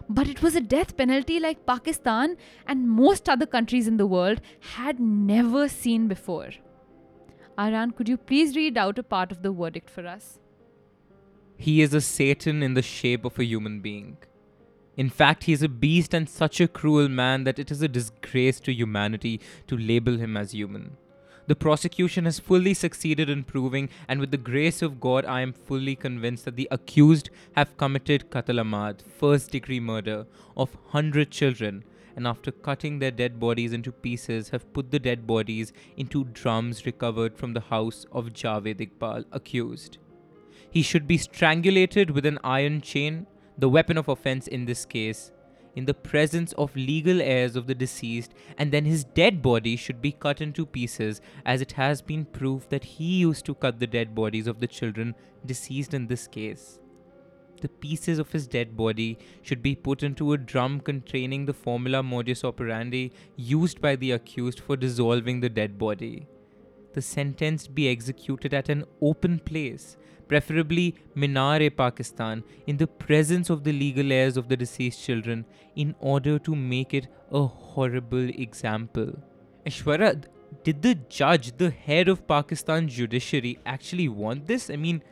But 0.09 0.27
it 0.27 0.41
was 0.41 0.55
a 0.55 0.61
death 0.61 0.97
penalty 0.97 1.39
like 1.39 1.65
Pakistan 1.65 2.37
and 2.67 2.89
most 2.89 3.29
other 3.29 3.45
countries 3.45 3.87
in 3.87 3.97
the 3.97 4.07
world 4.07 4.41
had 4.59 4.99
never 4.99 5.67
seen 5.67 6.07
before. 6.07 6.49
Aryan, 7.57 7.91
could 7.91 8.09
you 8.09 8.17
please 8.17 8.55
read 8.55 8.77
out 8.77 8.99
a 8.99 9.03
part 9.03 9.31
of 9.31 9.41
the 9.43 9.51
verdict 9.51 9.89
for 9.89 10.05
us? 10.07 10.39
He 11.55 11.81
is 11.81 11.93
a 11.93 12.01
Satan 12.01 12.63
in 12.63 12.73
the 12.73 12.81
shape 12.81 13.25
of 13.25 13.37
a 13.39 13.45
human 13.45 13.79
being. 13.79 14.17
In 14.97 15.09
fact, 15.09 15.45
he 15.45 15.53
is 15.53 15.63
a 15.63 15.69
beast 15.69 16.13
and 16.13 16.29
such 16.29 16.59
a 16.59 16.67
cruel 16.67 17.07
man 17.07 17.45
that 17.45 17.59
it 17.59 17.71
is 17.71 17.81
a 17.81 17.87
disgrace 17.87 18.59
to 18.61 18.73
humanity 18.73 19.39
to 19.67 19.77
label 19.77 20.17
him 20.17 20.35
as 20.35 20.51
human. 20.51 20.97
The 21.47 21.55
prosecution 21.55 22.25
has 22.25 22.39
fully 22.39 22.73
succeeded 22.73 23.29
in 23.29 23.43
proving, 23.43 23.89
and 24.07 24.19
with 24.19 24.31
the 24.31 24.37
grace 24.37 24.81
of 24.81 24.99
God, 24.99 25.25
I 25.25 25.41
am 25.41 25.51
fully 25.53 25.95
convinced 25.95 26.45
that 26.45 26.55
the 26.55 26.69
accused 26.71 27.29
have 27.55 27.77
committed 27.77 28.31
Qatl 28.31 28.61
Amad, 28.61 29.01
first 29.01 29.51
degree 29.51 29.79
murder, 29.79 30.25
of 30.55 30.73
100 30.75 31.31
children 31.31 31.83
and 32.15 32.27
after 32.27 32.51
cutting 32.51 32.99
their 32.99 33.11
dead 33.11 33.39
bodies 33.39 33.73
into 33.73 33.91
pieces, 33.91 34.49
have 34.49 34.71
put 34.73 34.91
the 34.91 34.99
dead 34.99 35.25
bodies 35.25 35.73
into 35.97 36.25
drums 36.25 36.85
recovered 36.85 37.35
from 37.35 37.53
the 37.53 37.61
house 37.61 38.05
of 38.11 38.27
Javed 38.27 38.79
Iqbal, 38.79 39.25
accused. 39.31 39.97
He 40.69 40.81
should 40.81 41.07
be 41.07 41.17
strangulated 41.17 42.11
with 42.11 42.25
an 42.25 42.39
iron 42.43 42.81
chain, 42.81 43.27
the 43.57 43.69
weapon 43.69 43.97
of 43.97 44.07
offense 44.07 44.47
in 44.47 44.65
this 44.65 44.85
case, 44.85 45.31
in 45.75 45.85
the 45.85 45.93
presence 45.93 46.53
of 46.53 46.75
legal 46.75 47.21
heirs 47.21 47.55
of 47.55 47.67
the 47.67 47.75
deceased, 47.75 48.33
and 48.57 48.71
then 48.71 48.85
his 48.85 49.03
dead 49.03 49.41
body 49.41 49.75
should 49.75 50.01
be 50.01 50.11
cut 50.11 50.41
into 50.41 50.65
pieces, 50.65 51.21
as 51.45 51.61
it 51.61 51.73
has 51.73 52.01
been 52.01 52.25
proved 52.25 52.69
that 52.69 52.83
he 52.83 53.17
used 53.17 53.45
to 53.45 53.55
cut 53.55 53.79
the 53.79 53.87
dead 53.87 54.13
bodies 54.13 54.47
of 54.47 54.59
the 54.59 54.67
children 54.67 55.15
deceased 55.45 55.93
in 55.93 56.07
this 56.07 56.27
case 56.27 56.79
the 57.63 57.69
pieces 57.69 58.19
of 58.19 58.31
his 58.33 58.45
dead 58.45 58.75
body 58.77 59.17
should 59.41 59.63
be 59.63 59.73
put 59.73 60.03
into 60.03 60.33
a 60.33 60.37
drum 60.37 60.79
containing 60.81 61.45
the 61.45 61.53
formula 61.53 62.03
modus 62.03 62.43
operandi 62.43 63.11
used 63.37 63.79
by 63.81 63.95
the 63.95 64.11
accused 64.11 64.59
for 64.59 64.75
dissolving 64.75 65.39
the 65.39 65.49
dead 65.49 65.77
body. 65.77 66.27
The 66.93 67.01
sentenced 67.01 67.73
be 67.73 67.87
executed 67.89 68.53
at 68.53 68.67
an 68.69 68.83
open 69.01 69.39
place, 69.39 69.95
preferably 70.33 70.95
Minar-e 71.13 71.69
Pakistan, 71.69 72.43
in 72.65 72.77
the 72.77 72.87
presence 72.87 73.51
of 73.51 73.63
the 73.63 73.71
legal 73.71 74.11
heirs 74.11 74.35
of 74.35 74.47
the 74.49 74.57
deceased 74.57 75.03
children, 75.07 75.45
in 75.75 75.93
order 75.99 76.39
to 76.39 76.55
make 76.55 76.93
it 76.99 77.07
a 77.31 77.45
horrible 77.45 78.29
example. 78.45 79.11
Aishwarya, 79.67 80.23
did 80.63 80.81
the 80.81 80.95
judge, 81.17 81.55
the 81.57 81.69
head 81.69 82.07
of 82.07 82.27
Pakistan's 82.27 82.95
judiciary, 82.95 83.59
actually 83.63 84.07
want 84.07 84.47
this? 84.47 84.71
I 84.71 84.75
mean, 84.75 85.03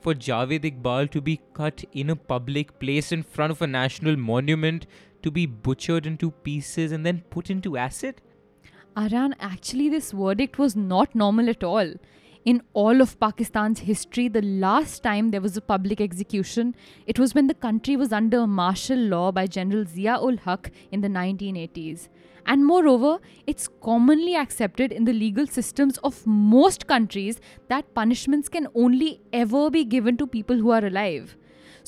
for 0.00 0.14
Javed 0.14 0.68
Iqbal 0.70 1.10
to 1.10 1.20
be 1.20 1.40
cut 1.54 1.82
in 1.92 2.10
a 2.10 2.16
public 2.34 2.78
place 2.78 3.10
in 3.10 3.24
front 3.24 3.50
of 3.50 3.60
a 3.60 3.66
national 3.66 4.16
monument, 4.16 4.86
to 5.24 5.32
be 5.32 5.46
butchered 5.46 6.06
into 6.06 6.30
pieces 6.30 6.92
and 6.92 7.04
then 7.04 7.24
put 7.30 7.50
into 7.50 7.76
acid? 7.76 8.20
Aryan, 8.96 9.34
actually, 9.40 9.88
this 9.88 10.12
verdict 10.12 10.56
was 10.56 10.76
not 10.76 11.16
normal 11.16 11.50
at 11.50 11.64
all. 11.64 11.92
In 12.48 12.62
all 12.72 13.02
of 13.02 13.20
Pakistan's 13.20 13.80
history, 13.80 14.26
the 14.26 14.40
last 14.40 15.02
time 15.02 15.32
there 15.32 15.40
was 15.42 15.58
a 15.58 15.60
public 15.60 16.00
execution, 16.00 16.74
it 17.06 17.18
was 17.18 17.34
when 17.34 17.46
the 17.46 17.52
country 17.52 17.94
was 17.94 18.10
under 18.10 18.46
martial 18.46 18.96
law 18.96 19.30
by 19.30 19.46
General 19.46 19.84
Zia 19.84 20.14
ul 20.14 20.38
Haq 20.38 20.70
in 20.90 21.02
the 21.02 21.08
1980s. 21.08 22.08
And 22.46 22.64
moreover, 22.64 23.18
it's 23.46 23.68
commonly 23.82 24.34
accepted 24.34 24.92
in 24.92 25.04
the 25.04 25.12
legal 25.12 25.46
systems 25.46 25.98
of 25.98 26.26
most 26.26 26.86
countries 26.86 27.38
that 27.68 27.92
punishments 27.92 28.48
can 28.48 28.66
only 28.74 29.20
ever 29.30 29.68
be 29.68 29.84
given 29.84 30.16
to 30.16 30.26
people 30.26 30.56
who 30.56 30.70
are 30.70 30.86
alive. 30.86 31.36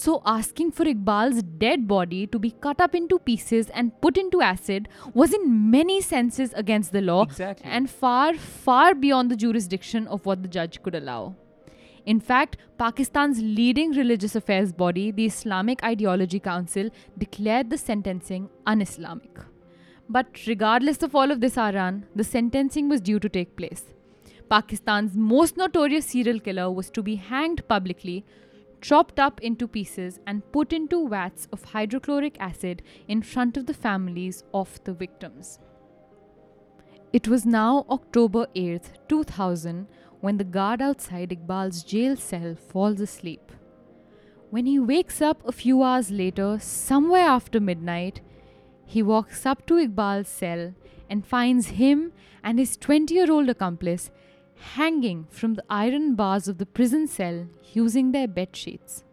So, 0.00 0.22
asking 0.24 0.70
for 0.72 0.84
Iqbal's 0.86 1.42
dead 1.62 1.86
body 1.86 2.26
to 2.28 2.38
be 2.38 2.52
cut 2.66 2.80
up 2.80 2.94
into 2.94 3.18
pieces 3.18 3.68
and 3.68 3.92
put 4.00 4.16
into 4.16 4.40
acid 4.40 4.88
was, 5.12 5.34
in 5.34 5.70
many 5.70 6.00
senses, 6.00 6.54
against 6.54 6.92
the 6.92 7.02
law 7.02 7.24
Exactly. 7.24 7.70
and 7.70 7.90
far, 7.90 8.32
far 8.32 8.94
beyond 8.94 9.30
the 9.30 9.36
jurisdiction 9.36 10.06
of 10.06 10.24
what 10.24 10.42
the 10.42 10.48
judge 10.48 10.82
could 10.82 10.94
allow. 10.94 11.34
In 12.06 12.18
fact, 12.18 12.56
Pakistan's 12.78 13.42
leading 13.42 13.90
religious 13.90 14.34
affairs 14.34 14.72
body, 14.72 15.10
the 15.10 15.26
Islamic 15.26 15.84
Ideology 15.84 16.40
Council, 16.40 16.88
declared 17.18 17.68
the 17.68 17.76
sentencing 17.76 18.48
un 18.66 18.80
Islamic. 18.80 19.38
But 20.08 20.46
regardless 20.46 21.02
of 21.02 21.14
all 21.14 21.30
of 21.30 21.42
this, 21.42 21.58
Aryan, 21.58 22.06
the 22.16 22.24
sentencing 22.24 22.88
was 22.88 23.02
due 23.02 23.18
to 23.18 23.28
take 23.28 23.54
place. 23.54 23.84
Pakistan's 24.48 25.14
most 25.14 25.58
notorious 25.58 26.06
serial 26.06 26.40
killer 26.40 26.70
was 26.70 26.88
to 26.90 27.02
be 27.02 27.16
hanged 27.16 27.68
publicly, 27.68 28.24
chopped 28.80 29.18
up 29.18 29.40
into 29.40 29.68
pieces, 29.68 30.20
and 30.26 30.50
put 30.52 30.72
into 30.72 31.08
vats 31.08 31.48
of 31.52 31.64
hydrochloric 31.64 32.36
acid 32.40 32.82
in 33.08 33.22
front 33.22 33.56
of 33.56 33.66
the 33.66 33.74
families 33.74 34.44
of 34.52 34.82
the 34.84 34.92
victims. 34.92 35.58
It 37.12 37.28
was 37.28 37.44
now 37.44 37.86
October 37.90 38.46
8th, 38.54 38.92
2000, 39.08 39.86
when 40.20 40.36
the 40.36 40.44
guard 40.44 40.80
outside 40.80 41.30
Iqbal's 41.30 41.82
jail 41.82 42.16
cell 42.16 42.54
falls 42.54 43.00
asleep. 43.00 43.52
When 44.50 44.66
he 44.66 44.78
wakes 44.78 45.20
up 45.22 45.46
a 45.46 45.52
few 45.52 45.82
hours 45.82 46.10
later, 46.10 46.58
somewhere 46.60 47.26
after 47.26 47.60
midnight, 47.60 48.20
he 48.84 49.02
walks 49.02 49.46
up 49.46 49.66
to 49.66 49.74
Iqbal's 49.74 50.28
cell 50.28 50.74
and 51.08 51.26
finds 51.26 51.68
him 51.68 52.12
and 52.42 52.58
his 52.58 52.76
20 52.76 53.14
year 53.14 53.30
old 53.30 53.48
accomplice 53.48 54.10
hanging 54.60 55.26
from 55.30 55.54
the 55.54 55.64
iron 55.68 56.14
bars 56.14 56.48
of 56.48 56.58
the 56.58 56.66
prison 56.66 57.06
cell 57.06 57.46
using 57.72 58.12
their 58.12 58.28
bed 58.28 58.54
sheets. 58.54 59.04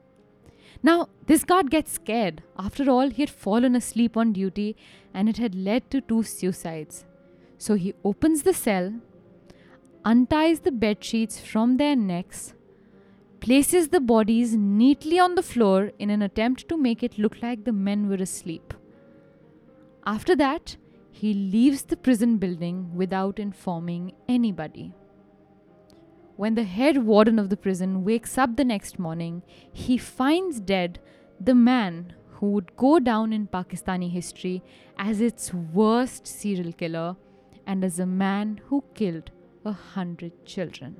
Now, 0.84 1.10
this 1.25 1.44
guard 1.44 1.72
gets 1.72 1.94
scared. 1.94 2.44
After 2.58 2.89
all, 2.89 3.10
he 3.10 3.24
had 3.24 3.30
fallen 3.30 3.75
asleep 3.75 4.16
on 4.16 4.34
duty 4.34 4.75
and 5.13 5.27
it 5.27 5.38
had 5.38 5.56
led 5.56 5.89
to 5.92 6.01
two 6.01 6.24
suicides. 6.24 7.06
So 7.58 7.75
he 7.75 7.96
opens 8.04 8.44
the 8.44 8.54
cell, 8.54 8.94
unties 10.06 10.60
the 10.60 10.72
bed 10.72 11.04
sheets 11.04 11.39
from 11.39 11.77
their 11.77 11.96
necks, 11.96 12.54
places 13.39 13.89
the 13.89 14.00
bodies 14.00 14.56
neatly 14.56 15.20
on 15.20 15.36
the 15.36 15.42
floor 15.44 15.92
in 15.98 16.10
an 16.10 16.22
attempt 16.22 16.70
to 16.70 16.77
make 16.77 17.01
it 17.01 17.18
look 17.18 17.42
like 17.42 17.63
the 17.63 17.72
men 17.72 18.08
were 18.08 18.16
asleep. 18.16 18.74
After 20.06 20.36
that, 20.36 20.77
he 21.12 21.34
leaves 21.34 21.84
the 21.84 21.98
prison 21.98 22.38
building 22.38 22.96
without 22.96 23.39
informing 23.39 24.13
anybody. 24.27 24.94
When 26.38 26.53
the 26.53 26.63
head 26.63 27.03
warden 27.03 27.39
of 27.39 27.50
the 27.50 27.58
prison 27.58 28.03
wakes 28.03 28.38
up 28.38 28.58
the 28.58 28.63
next 28.63 29.00
morning, 29.00 29.41
he 29.74 29.98
finds 29.98 30.60
dead 30.60 31.00
the 31.41 31.56
man 31.56 32.13
who 32.34 32.51
would 32.51 32.75
go 32.77 33.00
down 33.00 33.34
in 33.34 33.48
Pakistani 33.48 34.12
history 34.12 34.62
as 35.00 35.20
its 35.20 35.51
worst 35.51 36.27
serial 36.27 36.74
killer 36.74 37.15
and 37.65 37.84
as 37.84 37.98
a 37.98 38.06
man 38.06 38.62
who 38.65 38.84
killed 38.94 39.32
a 39.65 39.72
hundred 39.72 40.46
children. 40.46 40.96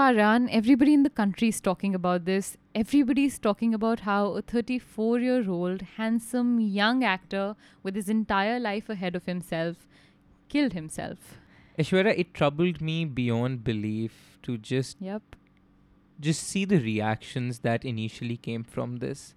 Aryan, 0.00 0.48
everybody 0.48 0.94
in 0.94 1.02
the 1.02 1.10
country 1.10 1.48
is 1.48 1.60
talking 1.60 1.94
about 1.94 2.24
this. 2.24 2.56
Everybody 2.74 3.24
is 3.26 3.38
talking 3.38 3.74
about 3.74 4.00
how 4.00 4.28
a 4.28 4.42
34 4.42 5.18
year 5.18 5.50
old, 5.50 5.82
handsome, 5.96 6.58
young 6.58 7.04
actor 7.04 7.54
with 7.82 7.94
his 7.94 8.08
entire 8.08 8.58
life 8.58 8.88
ahead 8.88 9.14
of 9.14 9.26
himself 9.26 9.86
killed 10.48 10.72
himself. 10.72 11.36
Aishwarya, 11.78 12.18
it 12.18 12.32
troubled 12.32 12.80
me 12.80 13.04
beyond 13.04 13.62
belief 13.62 14.38
to 14.44 14.56
just 14.58 14.96
Yep. 15.00 15.36
just 16.18 16.42
see 16.44 16.64
the 16.64 16.80
reactions 16.80 17.60
that 17.60 17.84
initially 17.84 18.36
came 18.48 18.64
from 18.64 18.96
this. 19.04 19.34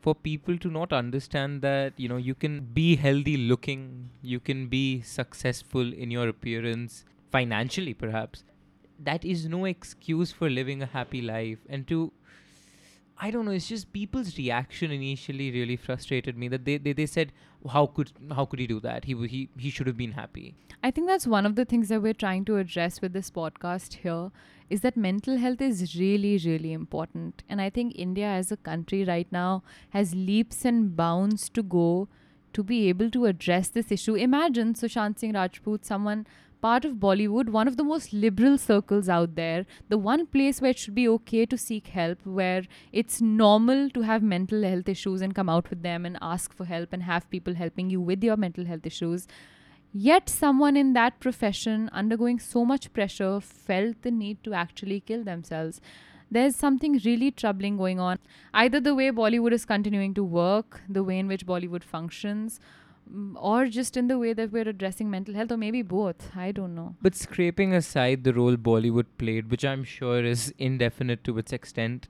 For 0.00 0.14
people 0.14 0.58
to 0.58 0.70
not 0.70 0.92
understand 0.92 1.62
that, 1.62 1.94
you 1.96 2.08
know, 2.08 2.18
you 2.18 2.34
can 2.34 2.60
be 2.78 2.96
healthy 2.96 3.36
looking, 3.38 4.10
you 4.20 4.38
can 4.38 4.66
be 4.68 5.00
successful 5.00 5.94
in 5.94 6.10
your 6.10 6.28
appearance, 6.28 7.04
financially 7.30 7.94
perhaps. 7.94 8.44
That 8.98 9.24
is 9.24 9.46
no 9.46 9.64
excuse 9.64 10.32
for 10.32 10.48
living 10.48 10.82
a 10.82 10.86
happy 10.86 11.20
life. 11.20 11.58
And 11.68 11.86
to 11.88 12.12
I 13.16 13.30
don't 13.30 13.44
know, 13.44 13.52
it's 13.52 13.68
just 13.68 13.92
people's 13.92 14.36
reaction 14.36 14.90
initially 14.90 15.50
really 15.52 15.76
frustrated 15.76 16.36
me 16.36 16.48
that 16.48 16.64
they, 16.64 16.78
they, 16.78 16.92
they 16.92 17.06
said, 17.06 17.32
How 17.70 17.86
could 17.86 18.12
how 18.34 18.44
could 18.44 18.58
he 18.58 18.66
do 18.66 18.80
that? 18.80 19.04
He 19.04 19.14
he 19.28 19.48
he 19.56 19.70
should 19.70 19.86
have 19.86 19.96
been 19.96 20.12
happy. 20.12 20.54
I 20.82 20.90
think 20.90 21.06
that's 21.06 21.26
one 21.26 21.46
of 21.46 21.54
the 21.54 21.64
things 21.64 21.88
that 21.88 22.02
we're 22.02 22.12
trying 22.12 22.44
to 22.46 22.56
address 22.56 23.00
with 23.00 23.12
this 23.12 23.30
podcast 23.30 23.94
here 23.94 24.30
is 24.68 24.80
that 24.80 24.96
mental 24.96 25.36
health 25.38 25.60
is 25.60 25.96
really, 25.96 26.38
really 26.44 26.72
important. 26.72 27.42
And 27.48 27.60
I 27.60 27.70
think 27.70 27.94
India 27.96 28.26
as 28.26 28.50
a 28.50 28.56
country 28.56 29.04
right 29.04 29.30
now 29.30 29.62
has 29.90 30.14
leaps 30.14 30.64
and 30.64 30.96
bounds 30.96 31.48
to 31.50 31.62
go 31.62 32.08
to 32.54 32.62
be 32.62 32.88
able 32.88 33.10
to 33.10 33.26
address 33.26 33.68
this 33.68 33.90
issue. 33.90 34.14
Imagine 34.14 34.74
Sushant 34.74 35.18
Singh 35.18 35.32
Rajput, 35.32 35.84
someone 35.84 36.26
part 36.64 36.86
of 36.86 36.92
Bollywood, 36.94 37.50
one 37.50 37.68
of 37.68 37.76
the 37.76 37.84
most 37.84 38.14
liberal 38.14 38.56
circles 38.56 39.06
out 39.06 39.34
there, 39.34 39.66
the 39.90 39.98
one 39.98 40.24
place 40.26 40.62
where 40.62 40.70
it 40.70 40.78
should 40.78 40.94
be 40.94 41.06
okay 41.06 41.44
to 41.44 41.58
seek 41.58 41.88
help, 41.88 42.24
where 42.24 42.62
it's 42.90 43.20
normal 43.20 43.90
to 43.90 44.00
have 44.00 44.22
mental 44.22 44.62
health 44.62 44.88
issues 44.88 45.20
and 45.20 45.34
come 45.34 45.50
out 45.50 45.68
with 45.68 45.82
them 45.82 46.06
and 46.06 46.16
ask 46.22 46.54
for 46.54 46.64
help 46.64 46.94
and 46.94 47.02
have 47.02 47.28
people 47.28 47.54
helping 47.54 47.90
you 47.90 48.00
with 48.00 48.24
your 48.24 48.38
mental 48.38 48.64
health 48.64 48.86
issues. 48.86 49.28
Yet, 49.92 50.30
someone 50.30 50.74
in 50.74 50.94
that 50.94 51.20
profession 51.20 51.90
undergoing 51.92 52.38
so 52.38 52.64
much 52.64 52.90
pressure 52.94 53.40
felt 53.40 54.00
the 54.00 54.10
need 54.10 54.42
to 54.44 54.54
actually 54.54 55.00
kill 55.00 55.22
themselves. 55.22 55.82
There's 56.30 56.56
something 56.56 56.98
really 57.04 57.30
troubling 57.30 57.76
going 57.76 58.00
on. 58.00 58.18
Either 58.54 58.80
the 58.80 58.94
way 58.94 59.10
Bollywood 59.10 59.52
is 59.52 59.66
continuing 59.66 60.14
to 60.14 60.24
work, 60.24 60.80
the 60.88 61.04
way 61.04 61.18
in 61.18 61.28
which 61.28 61.44
Bollywood 61.46 61.84
functions, 61.84 62.58
or 63.36 63.66
just 63.66 63.96
in 63.96 64.08
the 64.08 64.18
way 64.18 64.32
that 64.32 64.50
we're 64.50 64.68
addressing 64.68 65.10
mental 65.10 65.34
health, 65.34 65.52
or 65.52 65.56
maybe 65.56 65.82
both. 65.82 66.30
I 66.34 66.52
don't 66.52 66.74
know. 66.74 66.96
But 67.02 67.14
scraping 67.14 67.74
aside 67.74 68.24
the 68.24 68.32
role 68.32 68.56
Bollywood 68.56 69.06
played, 69.18 69.50
which 69.50 69.64
I'm 69.64 69.84
sure 69.84 70.24
is 70.24 70.54
indefinite 70.58 71.24
to 71.24 71.38
its 71.38 71.52
extent, 71.52 72.08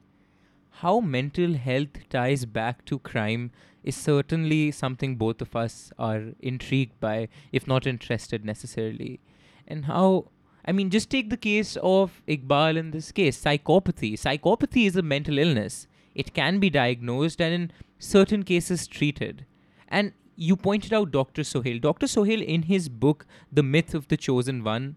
how 0.78 1.00
mental 1.00 1.54
health 1.54 2.09
ties 2.11 2.44
back 2.44 2.85
to 2.87 2.98
crime 2.98 3.50
is 3.83 3.96
certainly 3.96 4.70
something 4.70 5.16
both 5.16 5.40
of 5.40 5.54
us 5.54 5.92
are 5.98 6.33
intrigued 6.40 6.98
by, 7.00 7.28
if 7.52 7.66
not 7.66 7.87
interested 7.87 8.44
necessarily. 8.44 9.20
And 9.68 9.85
how, 9.85 10.30
I 10.64 10.72
mean, 10.72 10.90
just 10.90 11.11
take 11.11 11.30
the 11.30 11.37
case 11.37 11.76
of 11.83 12.22
Iqbal 12.26 12.76
in 12.76 12.90
this 12.90 13.12
case 13.12 13.40
psychopathy. 13.40 14.14
Psychopathy 14.14 14.87
is 14.87 14.96
a 14.96 15.02
mental 15.02 15.38
illness, 15.38 15.87
it 16.14 16.33
can 16.33 16.61
be 16.61 16.70
diagnosed 16.70 17.40
and 17.40 17.54
in 17.54 17.72
certain 17.98 18.42
cases 18.42 18.87
treated. 18.87 19.44
And 19.88 20.12
you 20.36 20.56
pointed 20.56 20.92
out 20.92 21.10
Dr. 21.10 21.44
Sohail. 21.44 21.78
Dr. 21.78 22.06
Sohail, 22.06 22.42
in 22.42 22.62
his 22.62 22.88
book, 22.88 23.26
The 23.52 23.62
Myth 23.62 23.94
of 23.94 24.08
the 24.08 24.16
Chosen 24.16 24.64
One, 24.64 24.96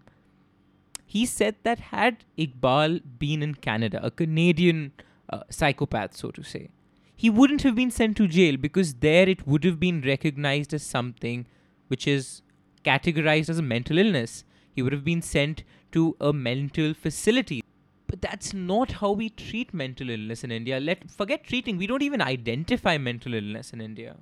he 1.06 1.24
said 1.24 1.56
that 1.62 1.78
had 1.78 2.24
Iqbal 2.36 3.00
been 3.18 3.42
in 3.42 3.54
Canada, 3.54 4.00
a 4.02 4.10
Canadian 4.10 4.92
uh, 5.30 5.40
psychopath, 5.48 6.16
so 6.16 6.30
to 6.30 6.42
say, 6.42 6.68
he 7.16 7.30
wouldn't 7.30 7.62
have 7.62 7.74
been 7.74 7.90
sent 7.90 8.16
to 8.18 8.28
jail 8.28 8.56
because 8.56 8.94
there 8.94 9.28
it 9.28 9.46
would 9.46 9.64
have 9.64 9.80
been 9.80 10.02
recognized 10.02 10.72
as 10.72 10.82
something 10.82 11.46
which 11.88 12.06
is 12.06 12.42
categorized 12.84 13.48
as 13.48 13.58
a 13.58 13.62
mental 13.62 13.98
illness. 13.98 14.44
He 14.72 14.82
would 14.82 14.92
have 14.92 15.04
been 15.04 15.22
sent 15.22 15.64
to 15.92 16.16
a 16.20 16.32
mental 16.32 16.94
facility. 16.94 17.62
But 18.06 18.22
that's 18.22 18.54
not 18.54 18.92
how 18.92 19.12
we 19.12 19.30
treat 19.30 19.74
mental 19.74 20.10
illness 20.10 20.44
in 20.44 20.52
India. 20.52 20.78
Let 20.78 21.10
forget 21.10 21.44
treating. 21.44 21.76
We 21.76 21.86
don't 21.86 22.02
even 22.02 22.22
identify 22.22 22.96
mental 22.98 23.34
illness 23.34 23.72
in 23.72 23.80
India. 23.80 24.16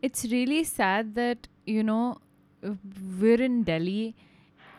It's 0.00 0.24
really 0.26 0.64
sad 0.64 1.14
that, 1.16 1.48
you 1.66 1.82
know, 1.82 2.18
uh, 2.64 2.74
we're 3.20 3.42
in 3.42 3.64
Delhi 3.64 4.14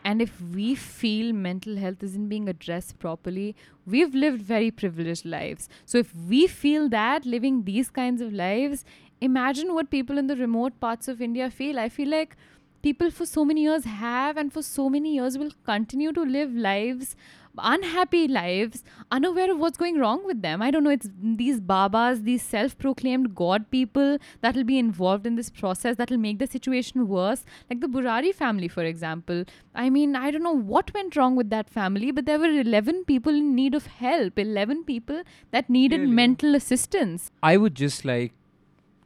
and 0.04 0.22
if 0.22 0.40
we 0.40 0.74
feel 0.74 1.32
mental 1.34 1.76
health 1.76 2.02
isn't 2.02 2.28
being 2.28 2.48
addressed 2.48 2.98
properly, 2.98 3.54
we've 3.86 4.14
lived 4.14 4.40
very 4.40 4.70
privileged 4.70 5.26
lives. 5.26 5.68
So 5.84 5.98
if 5.98 6.14
we 6.14 6.46
feel 6.46 6.88
that 6.88 7.26
living 7.26 7.64
these 7.64 7.90
kinds 7.90 8.22
of 8.22 8.32
lives, 8.32 8.84
imagine 9.20 9.74
what 9.74 9.90
people 9.90 10.16
in 10.16 10.26
the 10.26 10.36
remote 10.36 10.80
parts 10.80 11.06
of 11.06 11.20
India 11.20 11.50
feel. 11.50 11.78
I 11.78 11.90
feel 11.90 12.08
like 12.08 12.36
people 12.82 13.10
for 13.10 13.26
so 13.26 13.44
many 13.44 13.62
years 13.62 13.84
have 13.84 14.38
and 14.38 14.50
for 14.50 14.62
so 14.62 14.88
many 14.88 15.14
years 15.16 15.36
will 15.36 15.52
continue 15.64 16.12
to 16.12 16.22
live 16.22 16.54
lives 16.54 17.14
unhappy 17.58 18.28
lives, 18.28 18.84
unaware 19.10 19.50
of 19.52 19.58
what's 19.58 19.76
going 19.76 19.98
wrong 19.98 20.24
with 20.24 20.40
them. 20.42 20.62
I 20.62 20.70
don't 20.70 20.84
know, 20.84 20.90
it's 20.90 21.08
these 21.20 21.60
babas, 21.60 22.22
these 22.22 22.42
self 22.42 22.76
proclaimed 22.78 23.34
God 23.34 23.70
people 23.70 24.18
that 24.40 24.54
will 24.54 24.64
be 24.64 24.78
involved 24.78 25.26
in 25.26 25.36
this 25.36 25.50
process 25.50 25.96
that 25.96 26.10
will 26.10 26.18
make 26.18 26.38
the 26.38 26.46
situation 26.46 27.08
worse. 27.08 27.44
Like 27.68 27.80
the 27.80 27.88
Burari 27.88 28.32
family, 28.34 28.68
for 28.68 28.84
example. 28.84 29.44
I 29.74 29.90
mean, 29.90 30.16
I 30.16 30.30
don't 30.30 30.42
know 30.42 30.56
what 30.56 30.92
went 30.94 31.16
wrong 31.16 31.36
with 31.36 31.50
that 31.50 31.68
family, 31.68 32.10
but 32.12 32.26
there 32.26 32.38
were 32.38 32.46
11 32.46 33.04
people 33.04 33.34
in 33.34 33.54
need 33.54 33.74
of 33.74 33.86
help, 33.86 34.38
11 34.38 34.84
people 34.84 35.22
that 35.50 35.68
needed 35.68 36.00
Really? 36.00 36.12
mental 36.12 36.54
assistance. 36.54 37.30
I 37.42 37.56
would 37.56 37.74
just 37.74 38.04
like 38.04 38.32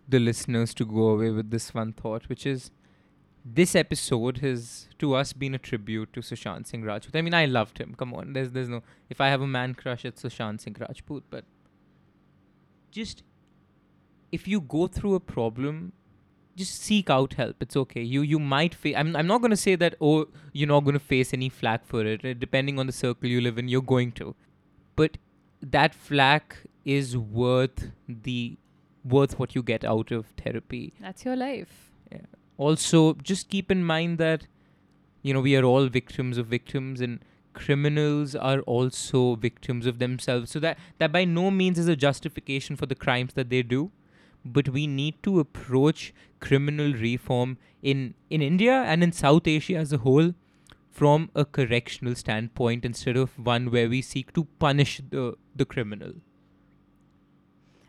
the 0.09 0.18
listeners 0.18 0.74
to 0.74 0.85
go 0.85 1.09
away 1.09 1.30
with 1.30 1.50
this 1.50 1.72
one 1.72 1.92
thought, 1.92 2.28
which 2.28 2.44
is 2.46 2.70
this 3.44 3.74
episode 3.74 4.38
has 4.38 4.88
to 4.98 5.14
us 5.14 5.33
been 5.33 5.54
a 5.54 5.59
tribute 5.59 6.12
to 6.14 6.20
Sushant 6.20 6.66
Singh 6.66 6.83
Rajput. 6.83 7.14
I 7.14 7.20
mean, 7.20 7.35
I 7.35 7.44
loved 7.44 7.78
him. 7.78 7.94
Come 7.98 8.14
on, 8.14 8.33
there's 8.33 8.52
there's 8.52 8.68
no. 8.68 8.83
If 9.11 9.20
I 9.20 9.28
have 9.28 9.42
a 9.42 9.46
man 9.46 9.74
crush, 9.74 10.04
it's 10.04 10.22
Sushant 10.22 10.61
Singh 10.61 10.76
Rajput. 10.80 11.24
But 11.30 11.44
just 12.90 13.22
if 14.33 14.48
you 14.48 14.61
go 14.61 14.87
through 14.87 15.14
a 15.14 15.20
problem, 15.20 15.92
just 16.57 16.80
seek 16.80 17.11
out 17.11 17.35
help. 17.35 17.57
It's 17.61 17.76
okay. 17.76 18.02
You 18.02 18.22
you 18.22 18.38
might 18.38 18.74
face. 18.74 18.94
I'm 18.96 19.14
I'm 19.14 19.26
not 19.26 19.42
gonna 19.42 19.57
say 19.57 19.74
that. 19.76 19.94
Oh, 20.00 20.26
you're 20.52 20.68
not 20.68 20.85
gonna 20.85 20.98
face 20.98 21.35
any 21.35 21.50
flack 21.50 21.85
for 21.85 22.04
it. 22.07 22.24
Uh, 22.24 22.33
Depending 22.33 22.78
on 22.78 22.87
the 22.87 22.92
circle 22.92 23.28
you 23.28 23.40
live 23.42 23.59
in, 23.59 23.68
you're 23.68 23.83
going 23.83 24.12
to. 24.12 24.35
But 24.96 25.18
that 25.61 25.94
flack 25.94 26.57
is 26.85 27.16
worth 27.16 27.90
the 28.09 28.57
worth 29.04 29.38
what 29.38 29.54
you 29.54 29.62
get 29.62 29.85
out 29.85 30.11
of 30.11 30.26
therapy 30.42 30.94
That's 30.98 31.24
your 31.26 31.37
life. 31.37 31.90
Also 32.56 33.14
just 33.14 33.48
keep 33.48 33.70
in 33.70 33.84
mind 33.84 34.18
that 34.18 34.46
you 35.22 35.34
know 35.34 35.40
we 35.40 35.56
are 35.56 35.64
all 35.64 35.86
victims 35.88 36.38
of 36.38 36.46
victims 36.46 37.00
and 37.00 37.20
criminals 37.52 38.34
are 38.34 38.60
also 38.60 39.36
victims 39.36 39.86
of 39.86 39.98
themselves. 39.98 40.50
So 40.50 40.60
that 40.60 40.78
that 40.98 41.12
by 41.12 41.24
no 41.24 41.50
means 41.50 41.78
is 41.78 41.88
a 41.88 41.96
justification 41.96 42.76
for 42.76 42.86
the 42.86 42.94
crimes 42.94 43.34
that 43.34 43.50
they 43.50 43.62
do 43.62 43.90
but 44.44 44.68
we 44.68 44.86
need 44.86 45.22
to 45.22 45.40
approach 45.40 46.12
criminal 46.40 46.92
reform 46.92 47.56
in 47.82 48.14
in 48.28 48.42
India 48.42 48.82
and 48.82 49.02
in 49.02 49.12
South 49.12 49.46
Asia 49.46 49.76
as 49.76 49.92
a 49.92 49.98
whole 49.98 50.34
from 50.90 51.30
a 51.34 51.44
correctional 51.44 52.14
standpoint 52.14 52.84
instead 52.84 53.16
of 53.16 53.38
one 53.38 53.70
where 53.70 53.88
we 53.88 54.02
seek 54.02 54.32
to 54.34 54.44
punish 54.58 55.00
the 55.10 55.34
the 55.56 55.64
criminal 55.64 56.12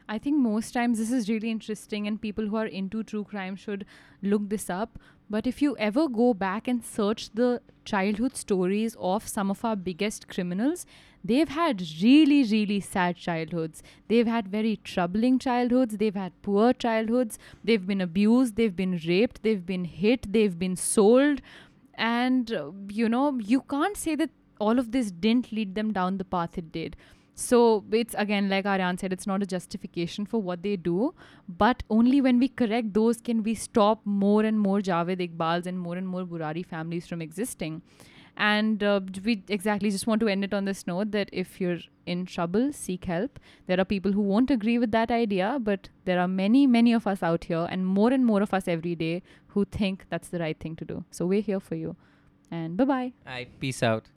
I 0.07 0.19
think 0.19 0.37
most 0.37 0.71
times 0.71 0.99
this 0.99 1.11
is 1.11 1.29
really 1.29 1.49
interesting, 1.49 2.07
and 2.07 2.21
people 2.21 2.47
who 2.47 2.55
are 2.55 2.67
into 2.67 3.03
true 3.03 3.23
crime 3.23 3.55
should 3.55 3.85
look 4.21 4.49
this 4.49 4.69
up. 4.69 4.99
But 5.29 5.47
if 5.47 5.61
you 5.61 5.75
ever 5.77 6.07
go 6.07 6.33
back 6.35 6.67
and 6.67 6.83
search 6.83 7.31
the 7.33 7.61
childhood 7.83 8.35
stories 8.37 8.95
of 8.99 9.27
some 9.27 9.49
of 9.49 9.65
our 9.65 9.75
biggest 9.75 10.27
criminals, 10.27 10.85
they've 11.23 11.49
had 11.49 11.81
really, 12.01 12.43
really 12.43 12.79
sad 12.79 13.15
childhoods. 13.15 13.81
They've 14.07 14.27
had 14.27 14.47
very 14.47 14.79
troubling 14.83 15.39
childhoods. 15.39 15.97
They've 15.97 16.13
had 16.13 16.39
poor 16.43 16.73
childhoods. 16.73 17.39
They've 17.63 17.85
been 17.85 18.01
abused. 18.01 18.55
They've 18.55 18.75
been 18.75 18.99
raped. 19.07 19.41
They've 19.41 19.65
been 19.65 19.85
hit. 19.85 20.31
They've 20.31 20.57
been 20.57 20.75
sold. 20.75 21.41
And, 21.95 22.51
uh, 22.51 22.71
you 22.89 23.09
know, 23.09 23.39
you 23.39 23.61
can't 23.61 23.97
say 23.97 24.15
that 24.15 24.29
all 24.59 24.77
of 24.77 24.91
this 24.91 25.09
didn't 25.09 25.51
lead 25.51 25.73
them 25.73 25.91
down 25.91 26.17
the 26.19 26.25
path 26.25 26.57
it 26.59 26.71
did. 26.71 26.95
So 27.35 27.83
it's 27.91 28.15
again, 28.17 28.49
like 28.49 28.65
Aryan 28.65 28.97
said, 28.97 29.11
it's 29.11 29.27
not 29.27 29.43
a 29.43 29.45
justification 29.45 30.25
for 30.25 30.41
what 30.41 30.63
they 30.63 30.77
do, 30.77 31.13
but 31.49 31.83
only 31.89 32.21
when 32.21 32.39
we 32.39 32.47
correct 32.47 32.93
those 32.93 33.19
can 33.19 33.43
we 33.43 33.55
stop 33.55 34.01
more 34.05 34.43
and 34.43 34.57
more 34.57 34.79
Javed 34.79 35.19
Iqbals 35.19 35.65
and 35.65 35.77
more 35.77 35.97
and 35.97 36.07
more 36.07 36.23
Burari 36.23 36.65
families 36.65 37.05
from 37.05 37.21
existing. 37.21 37.81
And 38.37 38.83
uh, 38.83 39.01
we 39.23 39.43
exactly 39.49 39.91
just 39.91 40.07
want 40.07 40.21
to 40.21 40.27
end 40.27 40.43
it 40.43 40.53
on 40.53 40.65
this 40.65 40.87
note 40.87 41.11
that 41.11 41.29
if 41.31 41.59
you're 41.59 41.79
in 42.05 42.25
trouble, 42.25 42.71
seek 42.71 43.05
help. 43.05 43.39
There 43.67 43.79
are 43.79 43.85
people 43.85 44.11
who 44.13 44.21
won't 44.21 44.51
agree 44.51 44.77
with 44.77 44.91
that 44.91 45.11
idea, 45.11 45.57
but 45.61 45.89
there 46.05 46.19
are 46.19 46.27
many, 46.27 46.67
many 46.67 46.93
of 46.93 47.07
us 47.07 47.23
out 47.23 47.45
here, 47.45 47.67
and 47.69 47.85
more 47.85 48.11
and 48.11 48.25
more 48.25 48.41
of 48.41 48.53
us 48.53 48.67
every 48.67 48.95
day 48.95 49.23
who 49.47 49.65
think 49.65 50.05
that's 50.09 50.29
the 50.29 50.39
right 50.39 50.59
thing 50.59 50.75
to 50.77 50.85
do. 50.85 51.05
So 51.11 51.25
we're 51.25 51.41
here 51.41 51.61
for 51.61 51.75
you. 51.75 51.95
And 52.51 52.77
bye 52.77 52.85
bye. 52.85 53.13
I 53.25 53.47
peace 53.59 53.81
out 53.81 54.09